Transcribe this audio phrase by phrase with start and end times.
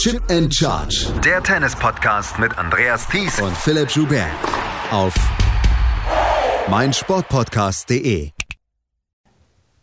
[0.00, 1.12] Chip and Charge.
[1.22, 4.30] Der Tennis-Podcast mit Andreas Thies und Philipp Joubert.
[4.90, 5.12] Auf
[6.70, 8.30] meinsportpodcast.de.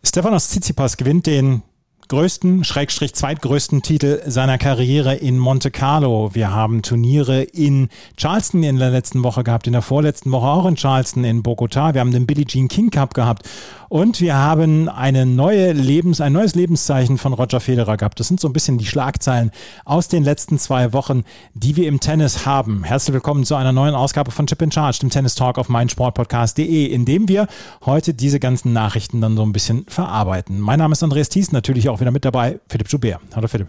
[0.04, 1.62] Stefanos Tsitsipas gewinnt den
[2.08, 6.30] größten, Schrägstrich zweitgrößten Titel seiner Karriere in Monte Carlo.
[6.34, 10.64] Wir haben Turniere in Charleston in der letzten Woche gehabt, in der vorletzten Woche auch
[10.64, 11.92] in Charleston in Bogota.
[11.92, 13.46] Wir haben den Billie Jean King Cup gehabt
[13.90, 18.20] und wir haben eine neue Lebens, ein neues Lebenszeichen von Roger Federer gehabt.
[18.20, 19.50] Das sind so ein bisschen die Schlagzeilen
[19.84, 22.84] aus den letzten zwei Wochen, die wir im Tennis haben.
[22.84, 26.86] Herzlich willkommen zu einer neuen Ausgabe von Chip in Charge, dem Tennis Talk auf meinsportpodcast.de,
[26.86, 27.48] in dem wir
[27.84, 30.58] heute diese ganzen Nachrichten dann so ein bisschen verarbeiten.
[30.58, 33.20] Mein Name ist Andreas Thies, natürlich auch wieder mit dabei Philipp Joubert.
[33.34, 33.68] Hallo Philipp.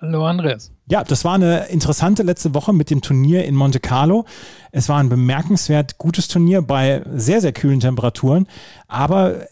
[0.00, 0.72] Hallo Andreas.
[0.88, 4.26] Ja, das war eine interessante letzte Woche mit dem Turnier in Monte Carlo.
[4.72, 8.48] Es war ein bemerkenswert gutes Turnier bei sehr, sehr kühlen Temperaturen.
[8.88, 9.46] Aber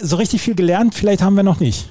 [0.00, 1.90] so richtig viel gelernt, vielleicht haben wir noch nicht.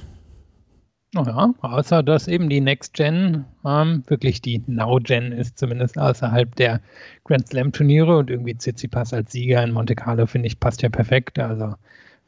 [1.14, 6.54] Naja, außer dass eben die Next Gen ähm, wirklich die Now Gen ist, zumindest außerhalb
[6.56, 6.82] der
[7.24, 10.90] Grand Slam Turniere und irgendwie Tsitsipas als Sieger in Monte Carlo, finde ich, passt ja
[10.90, 11.38] perfekt.
[11.38, 11.76] Also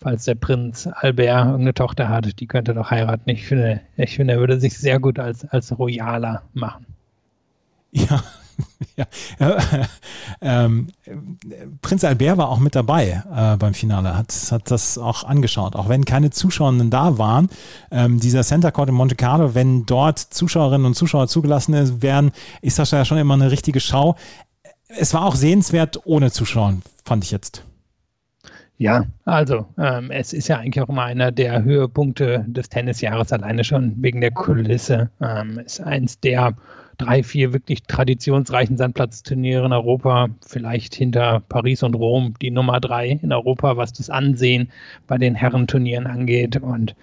[0.00, 3.28] falls der Prinz Albert irgendeine Tochter hat, die könnte doch heiraten.
[3.30, 6.86] Ich finde, ich finde, er würde sich sehr gut als, als Royaler machen.
[7.92, 8.22] Ja,
[8.96, 9.06] ja.
[10.42, 10.88] Ähm,
[11.82, 15.90] Prinz Albert war auch mit dabei äh, beim Finale, hat, hat das auch angeschaut, auch
[15.90, 17.50] wenn keine Zuschauerinnen da waren.
[17.90, 22.30] Ähm, dieser Center Court in Monte Carlo, wenn dort Zuschauerinnen und Zuschauer zugelassen werden,
[22.62, 24.16] ist das ja schon immer eine richtige Schau.
[24.88, 27.64] Es war auch sehenswert ohne Zuschauer, fand ich jetzt.
[28.80, 33.62] Ja, also ähm, es ist ja eigentlich auch immer einer der Höhepunkte des Tennisjahres, alleine
[33.62, 35.10] schon wegen der Kulisse.
[35.20, 36.54] Ähm, ist eins der
[36.96, 43.10] drei, vier wirklich traditionsreichen Sandplatzturniere in Europa, vielleicht hinter Paris und Rom die Nummer drei
[43.22, 44.72] in Europa, was das Ansehen
[45.06, 46.56] bei den Herrenturnieren angeht.
[46.56, 46.96] Und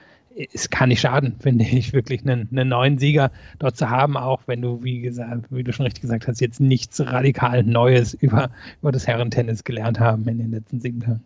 [0.54, 4.42] es kann nicht schaden, finde ich, wirklich einen, einen, neuen Sieger dort zu haben, auch
[4.46, 8.50] wenn du, wie gesagt, wie du schon richtig gesagt hast, jetzt nichts radikal Neues über,
[8.82, 11.22] über das Herrentennis gelernt haben in den letzten sieben Tagen.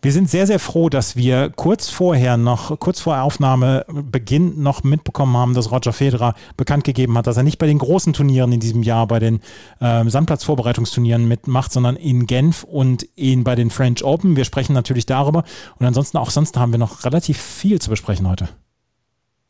[0.00, 5.36] Wir sind sehr, sehr froh, dass wir kurz vorher noch, kurz vor Aufnahmebeginn noch mitbekommen
[5.36, 8.60] haben, dass Roger Federer bekannt gegeben hat, dass er nicht bei den großen Turnieren in
[8.60, 9.40] diesem Jahr, bei den
[9.80, 14.36] äh, Sandplatzvorbereitungsturnieren mitmacht, sondern in Genf und in, bei den French Open.
[14.36, 15.44] Wir sprechen natürlich darüber
[15.78, 18.48] und ansonsten auch sonst haben wir noch relativ viel zu besprechen heute.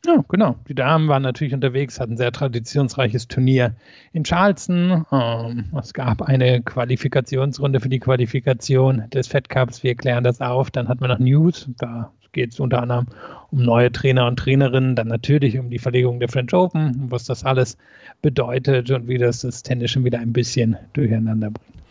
[0.05, 0.57] Ja, genau.
[0.69, 3.77] Die Damen waren natürlich unterwegs, hatten ein sehr traditionsreiches Turnier
[4.13, 5.07] in Charleston.
[5.13, 9.85] Ähm, es gab eine Qualifikationsrunde für die Qualifikation des Fed Cups.
[9.85, 10.73] Wir klären das auf.
[10.73, 11.69] Dann hatten wir noch News.
[11.79, 13.07] Da geht es unter anderem
[13.51, 17.45] um neue Trainer und Trainerinnen, dann natürlich um die Verlegung der French Open, was das
[17.45, 17.77] alles
[18.23, 21.82] bedeutet und wie das das Tennis schon wieder ein bisschen durcheinander bringt.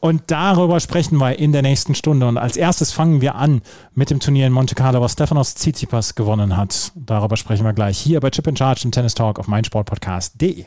[0.00, 2.26] Und darüber sprechen wir in der nächsten Stunde.
[2.26, 3.62] Und als erstes fangen wir an
[3.94, 6.92] mit dem Turnier in Monte Carlo, was Stefanos Tsitsipas gewonnen hat.
[6.94, 10.66] Darüber sprechen wir gleich hier bei Chip in Charge im Tennis Talk auf meinsportpodcast.de.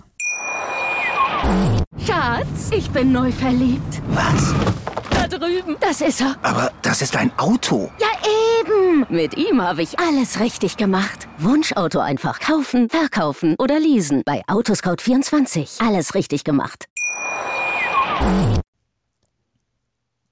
[2.05, 4.01] Schatz, ich bin neu verliebt.
[4.09, 4.53] Was?
[5.09, 5.75] Da drüben.
[5.79, 6.35] Das ist er.
[6.41, 7.89] Aber das ist ein Auto.
[7.99, 8.07] Ja,
[8.59, 9.05] eben.
[9.09, 11.27] Mit ihm habe ich alles richtig gemacht.
[11.37, 14.21] Wunschauto einfach kaufen, verkaufen oder leasen.
[14.25, 15.85] Bei Autoscout24.
[15.85, 16.85] Alles richtig gemacht.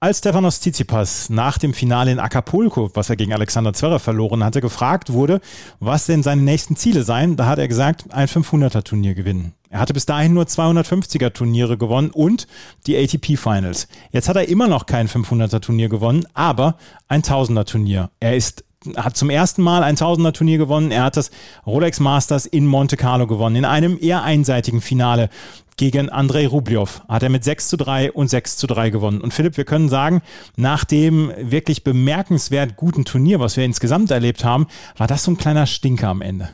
[0.02, 4.62] Als Stefanos Tsitsipas nach dem Finale in Acapulco, was er gegen Alexander Zverev verloren hatte,
[4.62, 5.42] gefragt wurde,
[5.78, 9.52] was denn seine nächsten Ziele seien, da hat er gesagt, ein 500er Turnier gewinnen.
[9.68, 12.46] Er hatte bis dahin nur 250er Turniere gewonnen und
[12.86, 13.88] die ATP Finals.
[14.10, 18.08] Jetzt hat er immer noch kein 500er Turnier gewonnen, aber ein 1000er Turnier.
[18.20, 18.64] Er ist
[18.96, 20.90] hat zum ersten Mal ein Tausender-Turnier gewonnen.
[20.90, 21.30] Er hat das
[21.66, 23.56] Rolex Masters in Monte Carlo gewonnen.
[23.56, 25.28] In einem eher einseitigen Finale
[25.76, 29.20] gegen Andrei Rublev hat er mit 6 zu 3 und 6 zu 3 gewonnen.
[29.20, 30.22] Und Philipp, wir können sagen,
[30.56, 34.66] nach dem wirklich bemerkenswert guten Turnier, was wir insgesamt erlebt haben,
[34.96, 36.50] war das so ein kleiner Stinker am Ende.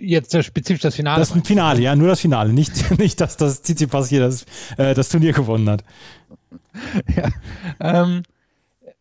[0.00, 1.20] Jetzt spezifisch das Finale.
[1.20, 2.52] Das Finale, ja, nur das Finale.
[2.52, 4.44] Nicht, nicht dass das Tsitsipas hier das,
[4.76, 5.84] äh, das Turnier gewonnen hat.
[7.14, 7.28] Ja,
[7.78, 8.24] ähm,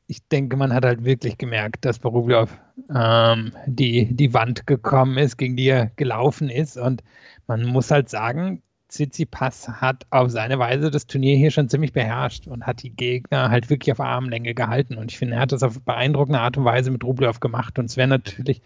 [0.08, 2.50] ich denke, man hat halt wirklich gemerkt, dass Borublev
[2.94, 6.78] ähm, die, die Wand gekommen ist, gegen die er gelaufen ist.
[6.78, 7.04] Und
[7.48, 12.48] man muss halt sagen, Tsitsipas hat auf seine Weise das Turnier hier schon ziemlich beherrscht
[12.48, 14.98] und hat die Gegner halt wirklich auf Armlänge gehalten.
[14.98, 17.80] Und ich finde, er hat das auf beeindruckende Art und Weise mit Rublev gemacht.
[17.80, 18.62] Und es wäre natürlich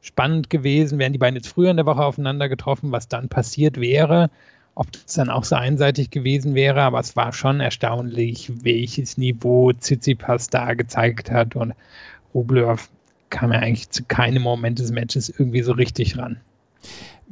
[0.00, 3.80] spannend gewesen, wären die beiden jetzt früher in der Woche aufeinander getroffen, was dann passiert
[3.80, 4.30] wäre
[4.74, 9.72] ob das dann auch so einseitig gewesen wäre, aber es war schon erstaunlich, welches Niveau
[9.72, 11.74] Tsitsipas da gezeigt hat und
[12.34, 12.88] Rublev
[13.30, 16.40] kam ja eigentlich zu keinem Moment des Matches irgendwie so richtig ran.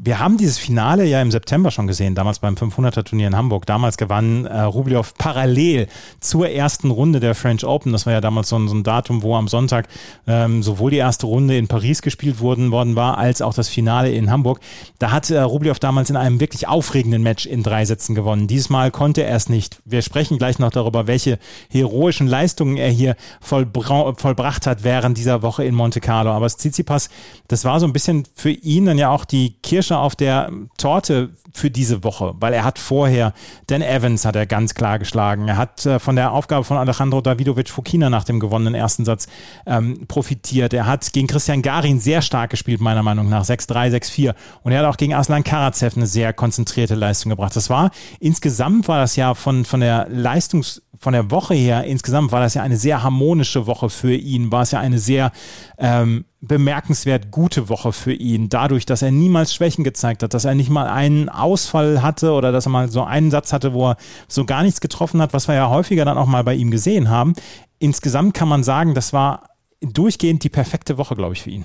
[0.02, 3.66] Wir haben dieses Finale ja im September schon gesehen, damals beim 500er Turnier in Hamburg.
[3.66, 5.88] Damals gewann äh, Rublev parallel
[6.20, 7.92] zur ersten Runde der French Open.
[7.92, 9.88] Das war ja damals so ein, so ein Datum, wo am Sonntag
[10.26, 14.10] ähm, sowohl die erste Runde in Paris gespielt worden, worden war, als auch das Finale
[14.10, 14.60] in Hamburg.
[14.98, 18.46] Da hat äh, Rublev damals in einem wirklich aufregenden Match in drei Sätzen gewonnen.
[18.46, 19.82] Dieses Mal konnte er es nicht.
[19.84, 21.38] Wir sprechen gleich noch darüber, welche
[21.68, 26.30] heroischen Leistungen er hier vollbracht hat während dieser Woche in Monte Carlo.
[26.30, 27.10] Aber Tsitsipas,
[27.48, 31.30] das war so ein bisschen für ihn dann ja auch die Kirsche auf der Torte
[31.52, 33.32] für diese Woche, weil er hat vorher,
[33.66, 35.48] Dan Evans hat er ganz klar geschlagen.
[35.48, 39.26] Er hat äh, von der Aufgabe von Alejandro Davidovic Fokina nach dem gewonnenen ersten Satz
[39.66, 40.72] ähm, profitiert.
[40.72, 43.44] Er hat gegen Christian Garin sehr stark gespielt, meiner Meinung nach.
[43.44, 44.34] 6-3, 6-4.
[44.62, 47.56] Und er hat auch gegen Aslan Karatsev eine sehr konzentrierte Leistung gebracht.
[47.56, 47.90] Das war,
[48.20, 52.52] insgesamt war das ja von, von der Leistungs- von der Woche her insgesamt war das
[52.52, 55.32] ja eine sehr harmonische Woche für ihn, war es ja eine sehr
[55.78, 60.54] ähm, bemerkenswert gute Woche für ihn, dadurch, dass er niemals Schwächen gezeigt hat, dass er
[60.54, 63.96] nicht mal einen Ausfall hatte oder dass er mal so einen Satz hatte, wo er
[64.28, 67.08] so gar nichts getroffen hat, was wir ja häufiger dann auch mal bei ihm gesehen
[67.08, 67.32] haben.
[67.78, 69.44] Insgesamt kann man sagen, das war
[69.80, 71.64] durchgehend die perfekte Woche, glaube ich, für ihn.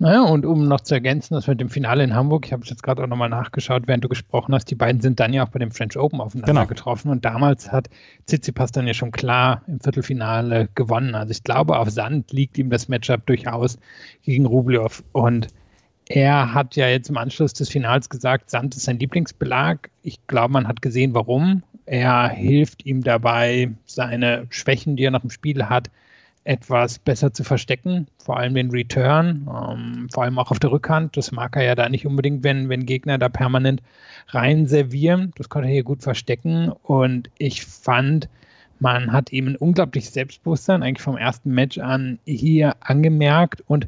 [0.00, 2.70] Naja, und um noch zu ergänzen, das mit dem Finale in Hamburg, ich habe es
[2.70, 5.48] jetzt gerade auch nochmal nachgeschaut, während du gesprochen hast, die beiden sind dann ja auch
[5.48, 6.66] bei dem French Open aufeinander genau.
[6.66, 7.88] getroffen und damals hat
[8.26, 11.16] Tsitsipas dann ja schon klar im Viertelfinale gewonnen.
[11.16, 13.76] Also ich glaube, auf Sand liegt ihm das Matchup durchaus
[14.22, 15.48] gegen Rublev und
[16.08, 19.90] er hat ja jetzt im Anschluss des Finals gesagt, Sand ist sein Lieblingsbelag.
[20.02, 21.64] Ich glaube, man hat gesehen, warum.
[21.86, 25.90] Er hilft ihm dabei, seine Schwächen, die er nach dem Spiel hat,
[26.48, 31.14] etwas besser zu verstecken, vor allem den Return, ähm, vor allem auch auf der Rückhand.
[31.18, 33.82] Das mag er ja da nicht unbedingt, wenn, wenn Gegner da permanent
[34.28, 35.32] rein servieren.
[35.36, 38.30] Das konnte er hier gut verstecken und ich fand,
[38.80, 43.86] man hat ihm ein unglaubliches Selbstbewusstsein eigentlich vom ersten Match an hier angemerkt und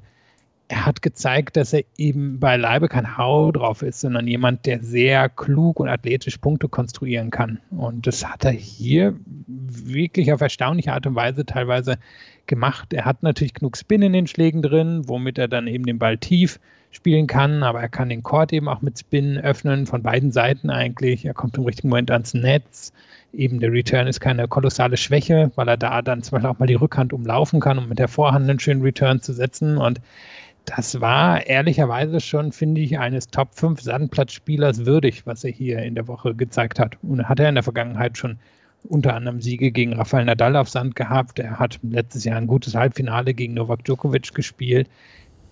[0.71, 5.29] er hat gezeigt, dass er eben beileibe kein Hau drauf ist, sondern jemand, der sehr
[5.29, 7.59] klug und athletisch Punkte konstruieren kann.
[7.71, 11.99] Und das hat er hier wirklich auf erstaunliche Art und Weise teilweise
[12.47, 12.93] gemacht.
[12.93, 16.19] Er hat natürlich genug Spin in den Schlägen drin, womit er dann eben den Ball
[16.19, 16.61] tief
[16.93, 20.71] spielen kann, aber er kann den Court eben auch mit Spin öffnen, von beiden Seiten
[20.71, 21.25] eigentlich.
[21.25, 22.93] Er kommt im richtigen Moment ans Netz.
[23.33, 26.67] Eben der Return ist keine kolossale Schwäche, weil er da dann zum Beispiel auch mal
[26.67, 29.79] die Rückhand umlaufen kann, um mit der Vorhand einen schönen Return zu setzen.
[29.79, 30.01] Und
[30.65, 35.95] das war ehrlicherweise schon, finde ich, eines Top 5 Sandplatzspielers würdig, was er hier in
[35.95, 36.97] der Woche gezeigt hat.
[37.03, 38.39] Und hat er in der Vergangenheit schon
[38.89, 41.39] unter anderem Siege gegen Rafael Nadal auf Sand gehabt.
[41.39, 44.89] Er hat letztes Jahr ein gutes Halbfinale gegen Novak Djokovic gespielt.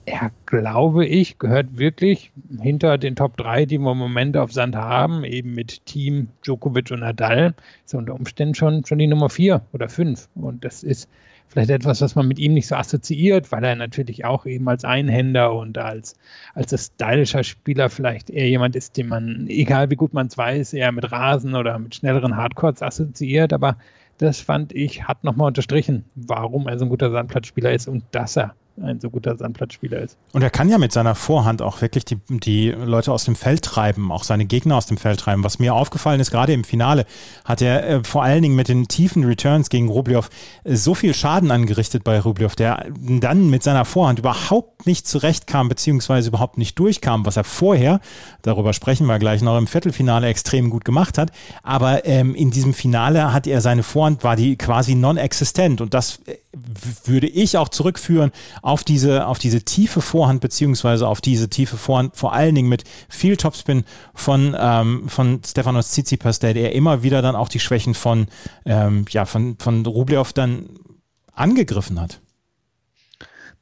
[0.07, 4.75] Er, glaube ich, gehört wirklich hinter den Top 3, die wir im Moment auf Sand
[4.75, 9.61] haben, eben mit Team Djokovic und Nadal, ist unter Umständen schon, schon die Nummer 4
[9.73, 10.31] oder 5.
[10.35, 11.11] Und das ist
[11.49, 14.85] vielleicht etwas, was man mit ihm nicht so assoziiert, weil er natürlich auch eben als
[14.85, 16.17] Einhänder und als,
[16.55, 20.75] als stylischer Spieler vielleicht eher jemand ist, den man, egal wie gut man es weiß,
[20.75, 23.53] eher mit Rasen oder mit schnelleren Hardcores assoziiert.
[23.53, 23.77] Aber
[24.19, 28.37] das fand ich, hat nochmal unterstrichen, warum er so ein guter Sandplatzspieler ist und dass
[28.37, 30.17] er ein so guter Sandplatzspieler ist.
[30.33, 33.63] Und er kann ja mit seiner Vorhand auch wirklich die, die Leute aus dem Feld
[33.63, 35.45] treiben, auch seine Gegner aus dem Feld treiben.
[35.45, 37.07] Was mir aufgefallen ist, gerade im Finale
[37.45, 40.31] hat er äh, vor allen Dingen mit den tiefen Returns gegen Rublev
[40.65, 45.69] äh, so viel Schaden angerichtet bei Rublev, der dann mit seiner Vorhand überhaupt nicht zurechtkam,
[45.69, 48.01] beziehungsweise überhaupt nicht durchkam, was er vorher,
[48.43, 51.31] darüber sprechen wir gleich noch, im Viertelfinale extrem gut gemacht hat.
[51.63, 56.21] Aber ähm, in diesem Finale hat er seine Vorhand, war die quasi non-existent und das
[56.27, 56.37] äh,
[57.05, 58.31] würde ich auch zurückführen
[58.63, 62.85] auf diese, auf diese tiefe Vorhand, beziehungsweise auf diese tiefe Vorhand, vor allen Dingen mit
[63.09, 63.85] viel Topspin
[64.15, 68.27] von, ähm, von Stefanos Tsitsipas, der, der immer wieder dann auch die Schwächen von,
[68.65, 70.69] ähm, ja, von, von Rublev dann
[71.33, 72.21] angegriffen hat.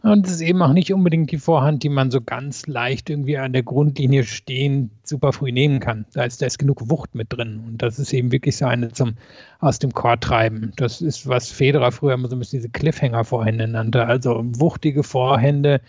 [0.07, 3.39] Und es ist eben auch nicht unbedingt die Vorhand, die man so ganz leicht irgendwie
[3.39, 6.07] an der Grundlinie stehen super früh nehmen kann.
[6.13, 7.65] Da ist, da ist genug Wucht mit drin.
[7.67, 9.15] Und das ist eben wirklich so eine zum
[9.59, 10.73] aus dem Chord treiben.
[10.77, 14.07] Das ist, was Federer früher immer so ein bisschen diese Cliffhanger-Vorhände nannte.
[14.07, 15.81] Also wuchtige Vorhände,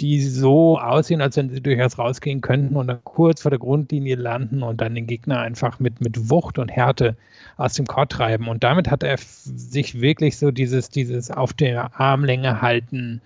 [0.00, 4.16] die so aussehen, als wenn sie durchaus rausgehen könnten und dann kurz vor der Grundlinie
[4.16, 7.16] landen und dann den Gegner einfach mit, mit Wucht und Härte
[7.56, 8.48] aus dem Chord treiben.
[8.48, 13.20] Und damit hat er sich wirklich so dieses, dieses auf der Armlänge halten,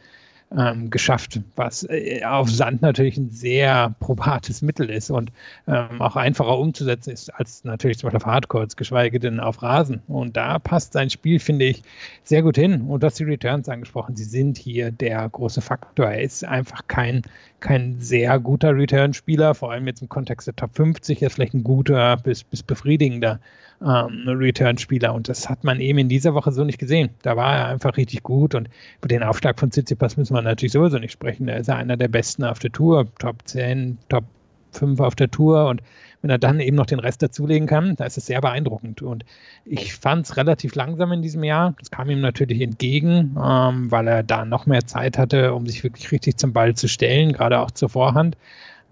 [0.56, 5.32] ähm, geschafft, was äh, auf Sand natürlich ein sehr probates Mittel ist und
[5.66, 10.02] ähm, auch einfacher umzusetzen ist als natürlich zum Beispiel auf Hardcourts, geschweige denn auf Rasen.
[10.06, 11.82] Und da passt sein Spiel, finde ich,
[12.22, 12.82] sehr gut hin.
[12.82, 16.06] Und du hast die Returns angesprochen, sie sind hier der große Faktor.
[16.06, 17.22] Er ist einfach kein,
[17.60, 21.54] kein sehr guter Return-Spieler, vor allem jetzt im Kontext der Top 50, er ist vielleicht
[21.54, 23.40] ein guter bis, bis befriedigender
[23.84, 25.14] ähm, Return-Spieler.
[25.14, 27.10] Und das hat man eben in dieser Woche so nicht gesehen.
[27.22, 30.72] Da war er einfach richtig gut und über den Aufschlag von Tsitsipas müssen wir natürlich
[30.72, 31.48] sowieso nicht sprechen.
[31.48, 34.24] Er ist ja einer der Besten auf der Tour, Top 10, Top
[34.72, 35.82] 5 auf der Tour und
[36.24, 39.02] wenn er dann eben noch den Rest dazulegen kann, da ist es sehr beeindruckend.
[39.02, 39.26] Und
[39.66, 41.74] ich fand es relativ langsam in diesem Jahr.
[41.78, 45.84] Das kam ihm natürlich entgegen, ähm, weil er da noch mehr Zeit hatte, um sich
[45.84, 48.38] wirklich richtig zum Ball zu stellen, gerade auch zur Vorhand.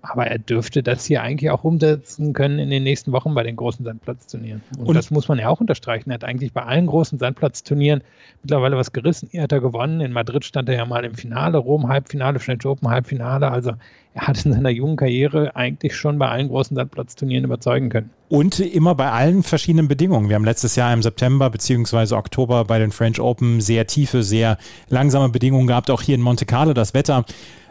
[0.03, 3.55] Aber er dürfte das hier eigentlich auch umsetzen können in den nächsten Wochen bei den
[3.55, 4.61] großen Sandplatzturnieren.
[4.77, 6.11] Und, und, das muss man ja auch unterstreichen.
[6.11, 8.03] Er hat eigentlich bei allen großen Sandplatzturnieren
[8.43, 9.29] mittlerweile was gerissen.
[9.33, 10.01] Er hat er gewonnen.
[10.01, 13.49] In Madrid stand er ja mal im Finale, Rom Halbfinale, French Open Halbfinale.
[13.51, 13.73] Also
[14.15, 18.11] er hat in seiner jungen Karriere eigentlich schon bei allen großen Sandplatzturnieren überzeugen können.
[18.29, 20.29] Und immer bei allen verschiedenen Bedingungen.
[20.29, 22.15] Wir haben letztes Jahr im September bzw.
[22.15, 25.91] Oktober bei den French Open sehr tiefe, sehr langsame Bedingungen gehabt.
[25.91, 27.25] Auch hier in Monte Carlo das Wetter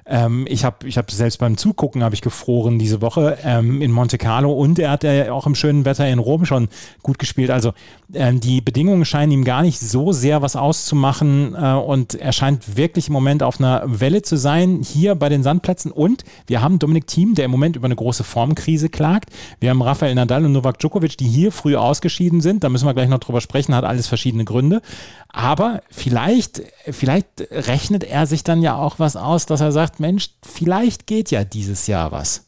[0.06, 3.92] ähm, ich habe ich hab selbst beim Zugucken habe ich gefroren diese Woche ähm, in
[3.92, 6.70] Monte Carlo und er hat ja auch im schönen Wetter in Rom schon
[7.04, 7.52] gut gespielt.
[7.52, 7.74] Also
[8.14, 12.78] ähm, die Bedingungen scheinen ihm gar nicht so sehr was auszumachen äh, und er scheint
[12.78, 16.80] wirklich im Moment auf einer Welle zu sein hier bei den Sandplätzen und wir haben
[16.80, 19.30] Dominik Thiem, der im Moment über eine große Formkrise klagt.
[19.60, 22.64] Wir haben Rafael Nadal und Novak Djokovic, die hier früh ausgeschieden sind.
[22.64, 24.82] Da müssen wir gleich noch drüber sprechen, hat alles verschiedene Gründe.
[25.30, 30.30] Aber vielleicht, vielleicht rechnet er sich dann ja auch was aus, dass er sagt, Mensch,
[30.44, 32.48] vielleicht geht ja dieses Jahr was.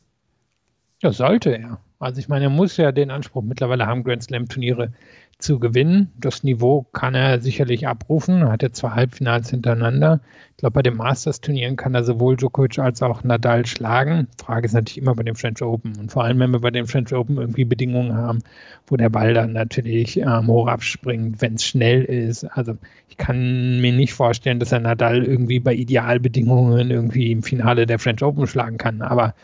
[1.02, 1.80] Ja, sollte er.
[2.00, 4.92] Also ich meine, er muss ja den Anspruch mittlerweile haben, Grand Slam Turniere
[5.38, 6.12] zu gewinnen.
[6.18, 8.42] Das Niveau kann er sicherlich abrufen.
[8.42, 10.22] Er hat ja zwei Halbfinals hintereinander.
[10.52, 14.28] Ich glaube, bei den Masters-Turnieren kann er sowohl Djokovic als auch Nadal schlagen.
[14.38, 15.98] Frage ist natürlich immer bei dem French Open.
[16.00, 18.40] Und vor allem, wenn wir bei dem French Open irgendwie Bedingungen haben,
[18.88, 22.46] wo der Ball dann natürlich ähm, hoch abspringt, wenn es schnell ist.
[22.46, 22.78] Also
[23.10, 28.00] ich kann mir nicht vorstellen, dass er Nadal irgendwie bei Idealbedingungen irgendwie im Finale der
[28.00, 29.02] French Open schlagen kann.
[29.02, 29.36] Aber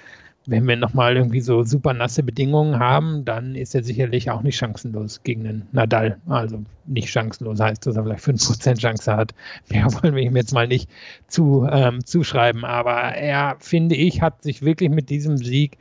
[0.45, 4.57] wenn wir nochmal irgendwie so super nasse Bedingungen haben, dann ist er sicherlich auch nicht
[4.57, 6.17] chancenlos gegen den Nadal.
[6.27, 9.35] Also nicht chancenlos heißt, dass er vielleicht 5% Chance hat.
[9.69, 10.89] Mehr wollen wir ihm jetzt mal nicht
[11.27, 12.65] zu, ähm, zuschreiben.
[12.65, 15.77] Aber er, finde ich, hat sich wirklich mit diesem Sieg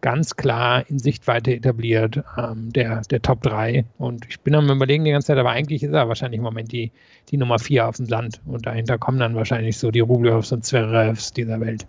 [0.00, 3.86] ganz klar in Sichtweite etabliert, ähm, der, der Top 3.
[3.96, 6.72] Und ich bin am überlegen die ganze Zeit, aber eigentlich ist er wahrscheinlich im Moment
[6.72, 6.92] die,
[7.30, 8.42] die Nummer 4 auf dem Land.
[8.44, 11.86] Und dahinter kommen dann wahrscheinlich so die Rublevs und Zverevs dieser Welt.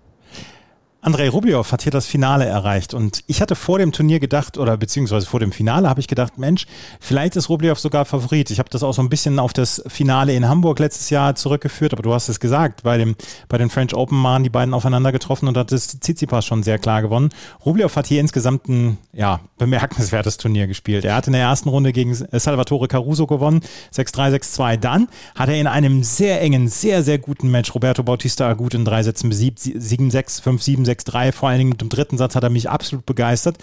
[1.06, 4.76] Andrei Rublev hat hier das Finale erreicht und ich hatte vor dem Turnier gedacht, oder
[4.76, 6.66] beziehungsweise vor dem Finale habe ich gedacht, Mensch,
[7.00, 8.50] vielleicht ist Rublev sogar Favorit.
[8.50, 11.94] Ich habe das auch so ein bisschen auf das Finale in Hamburg letztes Jahr zurückgeführt,
[11.94, 13.16] aber du hast es gesagt, bei, dem,
[13.50, 16.80] bei den French Open waren die beiden aufeinander getroffen und hat das Tsitsipas schon sehr
[16.80, 17.30] klar gewonnen.
[17.64, 21.06] Rublev hat hier insgesamt ein ja, bemerkenswertes Turnier gespielt.
[21.06, 23.62] Er hat in der ersten Runde gegen Salvatore Caruso gewonnen,
[23.94, 24.78] 6-3, 6-2.
[24.78, 28.86] Dann hat er in einem sehr engen, sehr, sehr guten Match Roberto Bautista gut in
[28.86, 32.50] drei Sätzen besiegt, 7-6, 5-7, 6-3, vor allen Dingen mit dem dritten Satz hat er
[32.50, 33.58] mich absolut begeistert.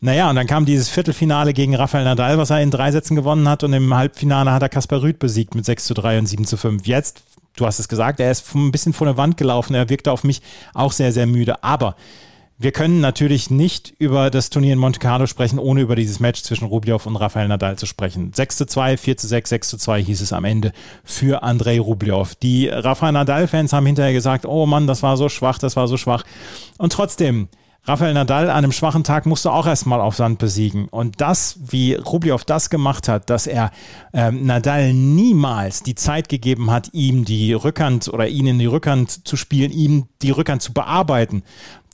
[0.00, 3.48] Naja, und dann kam dieses Viertelfinale gegen Rafael Nadal, was er in drei Sätzen gewonnen
[3.48, 3.64] hat.
[3.64, 6.58] Und im Halbfinale hat er Kaspar Rüth besiegt mit 6 zu 3 und 7 zu
[6.58, 6.86] 5.
[6.86, 7.22] Jetzt,
[7.56, 9.74] du hast es gesagt, er ist ein bisschen vor der Wand gelaufen.
[9.74, 10.42] Er wirkte auf mich
[10.74, 11.64] auch sehr, sehr müde.
[11.64, 11.96] Aber
[12.56, 16.42] wir können natürlich nicht über das Turnier in Monte Carlo sprechen, ohne über dieses Match
[16.42, 18.32] zwischen Rublev und Rafael Nadal zu sprechen.
[18.32, 21.80] 6 zu 2, 4 zu 6, 6 zu 2 hieß es am Ende für Andrei
[21.80, 22.36] Rublev.
[22.36, 25.96] Die Rafael Nadal-Fans haben hinterher gesagt, oh Mann, das war so schwach, das war so
[25.96, 26.24] schwach.
[26.78, 27.48] Und trotzdem,
[27.86, 30.88] Rafael Nadal an einem schwachen Tag musste auch erstmal auf Sand besiegen.
[30.88, 33.72] Und das, wie Rublev das gemacht hat, dass er
[34.14, 39.28] ähm, Nadal niemals die Zeit gegeben hat, ihm die Rückhand oder ihn in die Rückhand
[39.28, 41.42] zu spielen, ihm die Rückhand zu bearbeiten,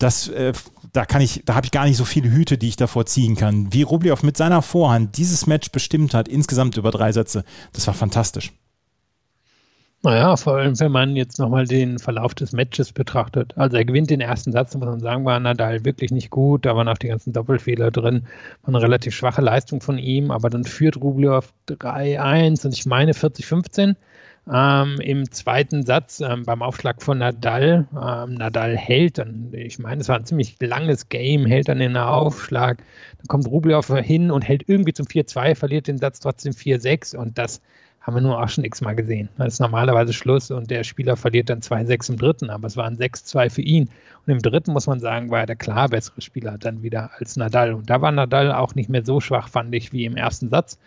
[0.00, 0.52] das, äh,
[0.92, 3.36] da kann ich, da habe ich gar nicht so viele Hüte, die ich davor ziehen
[3.36, 3.72] kann.
[3.72, 7.94] Wie Rublev mit seiner Vorhand dieses Match bestimmt hat, insgesamt über drei Sätze, das war
[7.94, 8.52] fantastisch.
[10.02, 13.52] Naja, vor allem, wenn man jetzt nochmal den Verlauf des Matches betrachtet.
[13.58, 16.64] Also er gewinnt den ersten Satz, muss man sagen, war Nadal wirklich nicht gut.
[16.64, 18.22] Da waren auch die ganzen Doppelfehler drin.
[18.62, 23.12] War eine relativ schwache Leistung von ihm, aber dann führt Rublev 3-1 und ich meine
[23.12, 23.96] 40-15.
[24.52, 30.00] Ähm, Im zweiten Satz ähm, beim Aufschlag von Nadal, ähm, Nadal hält dann, ich meine,
[30.00, 32.78] es war ein ziemlich langes Game, hält dann in den Aufschlag,
[33.18, 37.38] dann kommt Rublev hin und hält irgendwie zum 4-2, verliert den Satz trotzdem 4-6 und
[37.38, 37.60] das
[38.00, 39.28] haben wir nur auch schon x-mal gesehen.
[39.36, 42.96] Das ist normalerweise Schluss und der Spieler verliert dann 2-6 im dritten, aber es waren
[42.96, 43.90] 6-2 für ihn.
[44.26, 47.36] Und im dritten muss man sagen, war er der klar bessere Spieler dann wieder als
[47.36, 47.74] Nadal.
[47.74, 50.78] Und da war Nadal auch nicht mehr so schwach, fand ich, wie im ersten Satz.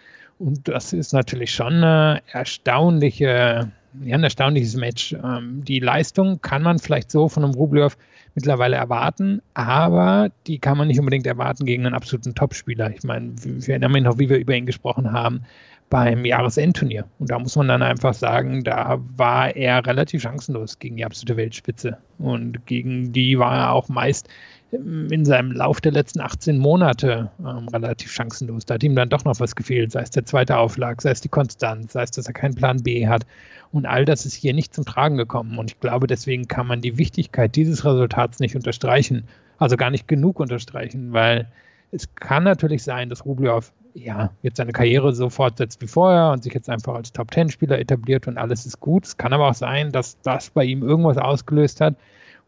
[0.44, 3.72] Und das ist natürlich schon eine erstaunliche,
[4.04, 5.14] ja, ein erstaunliches Match.
[5.14, 7.96] Ähm, die Leistung kann man vielleicht so von einem Rublev
[8.36, 12.92] mittlerweile erwarten, aber die kann man nicht unbedingt erwarten gegen einen absoluten Topspieler.
[12.92, 15.46] Ich meine, wir erinnern mich noch, wie wir über ihn gesprochen haben
[15.90, 17.06] beim Jahresendturnier.
[17.20, 21.38] Und da muss man dann einfach sagen, da war er relativ chancenlos gegen die absolute
[21.38, 22.00] Weltspitze.
[22.18, 24.28] Und gegen die war er auch meist
[24.74, 28.66] in seinem Lauf der letzten 18 Monate ähm, relativ chancenlos.
[28.66, 31.22] Da hat ihm dann doch noch was gefehlt, sei es der zweite Auflag, sei es
[31.22, 33.26] die Konstanz, sei es, dass er keinen Plan B hat.
[33.72, 35.58] Und all das ist hier nicht zum Tragen gekommen.
[35.58, 39.28] Und ich glaube, deswegen kann man die Wichtigkeit dieses Resultats nicht unterstreichen.
[39.58, 41.48] Also gar nicht genug unterstreichen, weil
[41.92, 46.44] es kann natürlich sein, dass Rublev ja, jetzt seine Karriere so fortsetzt wie vorher und
[46.44, 49.06] sich jetzt einfach als Top-10-Spieler etabliert und alles ist gut.
[49.06, 51.96] Es kann aber auch sein, dass das bei ihm irgendwas ausgelöst hat,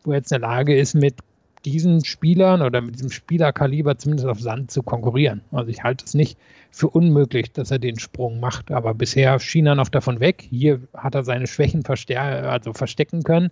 [0.04, 1.16] wo er jetzt in der Lage ist, mit
[1.66, 5.42] diesen Spielern oder mit diesem Spielerkaliber zumindest auf Sand zu konkurrieren.
[5.52, 6.38] Also ich halte es nicht
[6.76, 8.70] für unmöglich, dass er den Sprung macht.
[8.70, 10.46] Aber bisher schien er noch davon weg.
[10.50, 13.50] Hier hat er seine Schwächen also verstecken können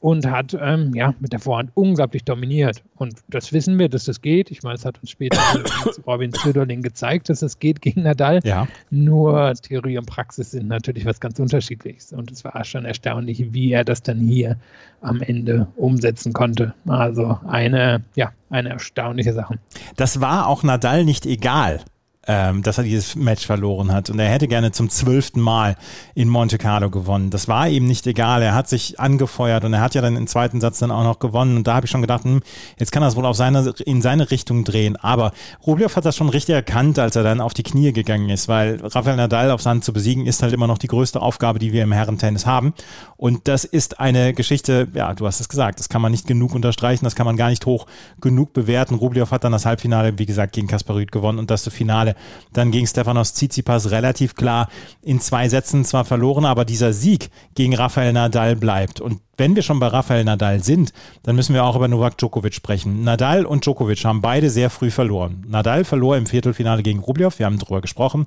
[0.00, 2.82] und hat ähm, ja, mit der Vorhand unglaublich dominiert.
[2.96, 4.50] Und das wissen wir, dass das geht.
[4.50, 5.40] Ich meine, es hat uns später
[6.06, 8.40] Robin Söderling gezeigt, dass es geht gegen Nadal.
[8.44, 8.68] Ja.
[8.90, 12.12] Nur Theorie und Praxis sind natürlich was ganz unterschiedliches.
[12.12, 14.58] Und es war schon erstaunlich, wie er das dann hier
[15.00, 16.74] am Ende umsetzen konnte.
[16.86, 19.58] Also eine, ja, eine erstaunliche Sache.
[19.96, 21.80] Das war auch Nadal nicht egal
[22.26, 24.10] ähm, dass er dieses Match verloren hat.
[24.10, 25.76] Und er hätte gerne zum zwölften Mal
[26.14, 27.30] in Monte Carlo gewonnen.
[27.30, 28.42] Das war ihm nicht egal.
[28.42, 31.18] Er hat sich angefeuert und er hat ja dann im zweiten Satz dann auch noch
[31.18, 31.56] gewonnen.
[31.56, 32.40] Und da habe ich schon gedacht, hm,
[32.78, 34.96] jetzt kann er es wohl auf seine, in seine Richtung drehen.
[34.96, 35.32] Aber
[35.64, 38.80] Rublev hat das schon richtig erkannt, als er dann auf die Knie gegangen ist, weil
[38.82, 41.84] Rafael Nadal auf Sand zu besiegen ist halt immer noch die größte Aufgabe, die wir
[41.84, 42.74] im Herrentennis haben.
[43.16, 46.54] Und das ist eine Geschichte, ja, du hast es gesagt, das kann man nicht genug
[46.54, 47.86] unterstreichen, das kann man gar nicht hoch
[48.20, 48.96] genug bewerten.
[48.96, 52.15] Rublev hat dann das Halbfinale, wie gesagt, gegen Kaspar Rüth gewonnen und das Finale
[52.52, 54.68] dann gegen Stefanos Tsitsipas relativ klar
[55.02, 59.00] in zwei Sätzen zwar verloren, aber dieser Sieg gegen Rafael Nadal bleibt.
[59.00, 60.92] Und wenn wir schon bei Rafael Nadal sind,
[61.22, 63.02] dann müssen wir auch über Novak Djokovic sprechen.
[63.02, 65.44] Nadal und Djokovic haben beide sehr früh verloren.
[65.46, 68.26] Nadal verlor im Viertelfinale gegen Rublev, wir haben darüber gesprochen.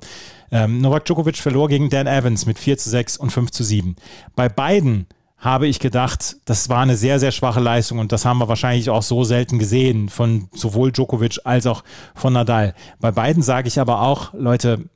[0.52, 3.96] Ähm, Novak Djokovic verlor gegen Dan Evans mit 4 zu 6 und 5 zu 7.
[4.36, 5.06] Bei beiden
[5.40, 8.90] habe ich gedacht, das war eine sehr, sehr schwache Leistung und das haben wir wahrscheinlich
[8.90, 11.82] auch so selten gesehen von sowohl Djokovic als auch
[12.14, 12.74] von Nadal.
[13.00, 14.90] Bei beiden sage ich aber auch, Leute,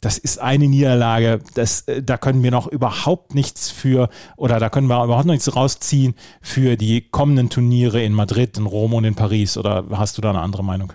[0.00, 4.68] das ist eine Niederlage, das, äh, da können wir noch überhaupt nichts für oder da
[4.68, 9.14] können wir überhaupt nichts rausziehen für die kommenden Turniere in Madrid, in Rom und in
[9.14, 9.56] Paris.
[9.56, 10.92] Oder hast du da eine andere Meinung?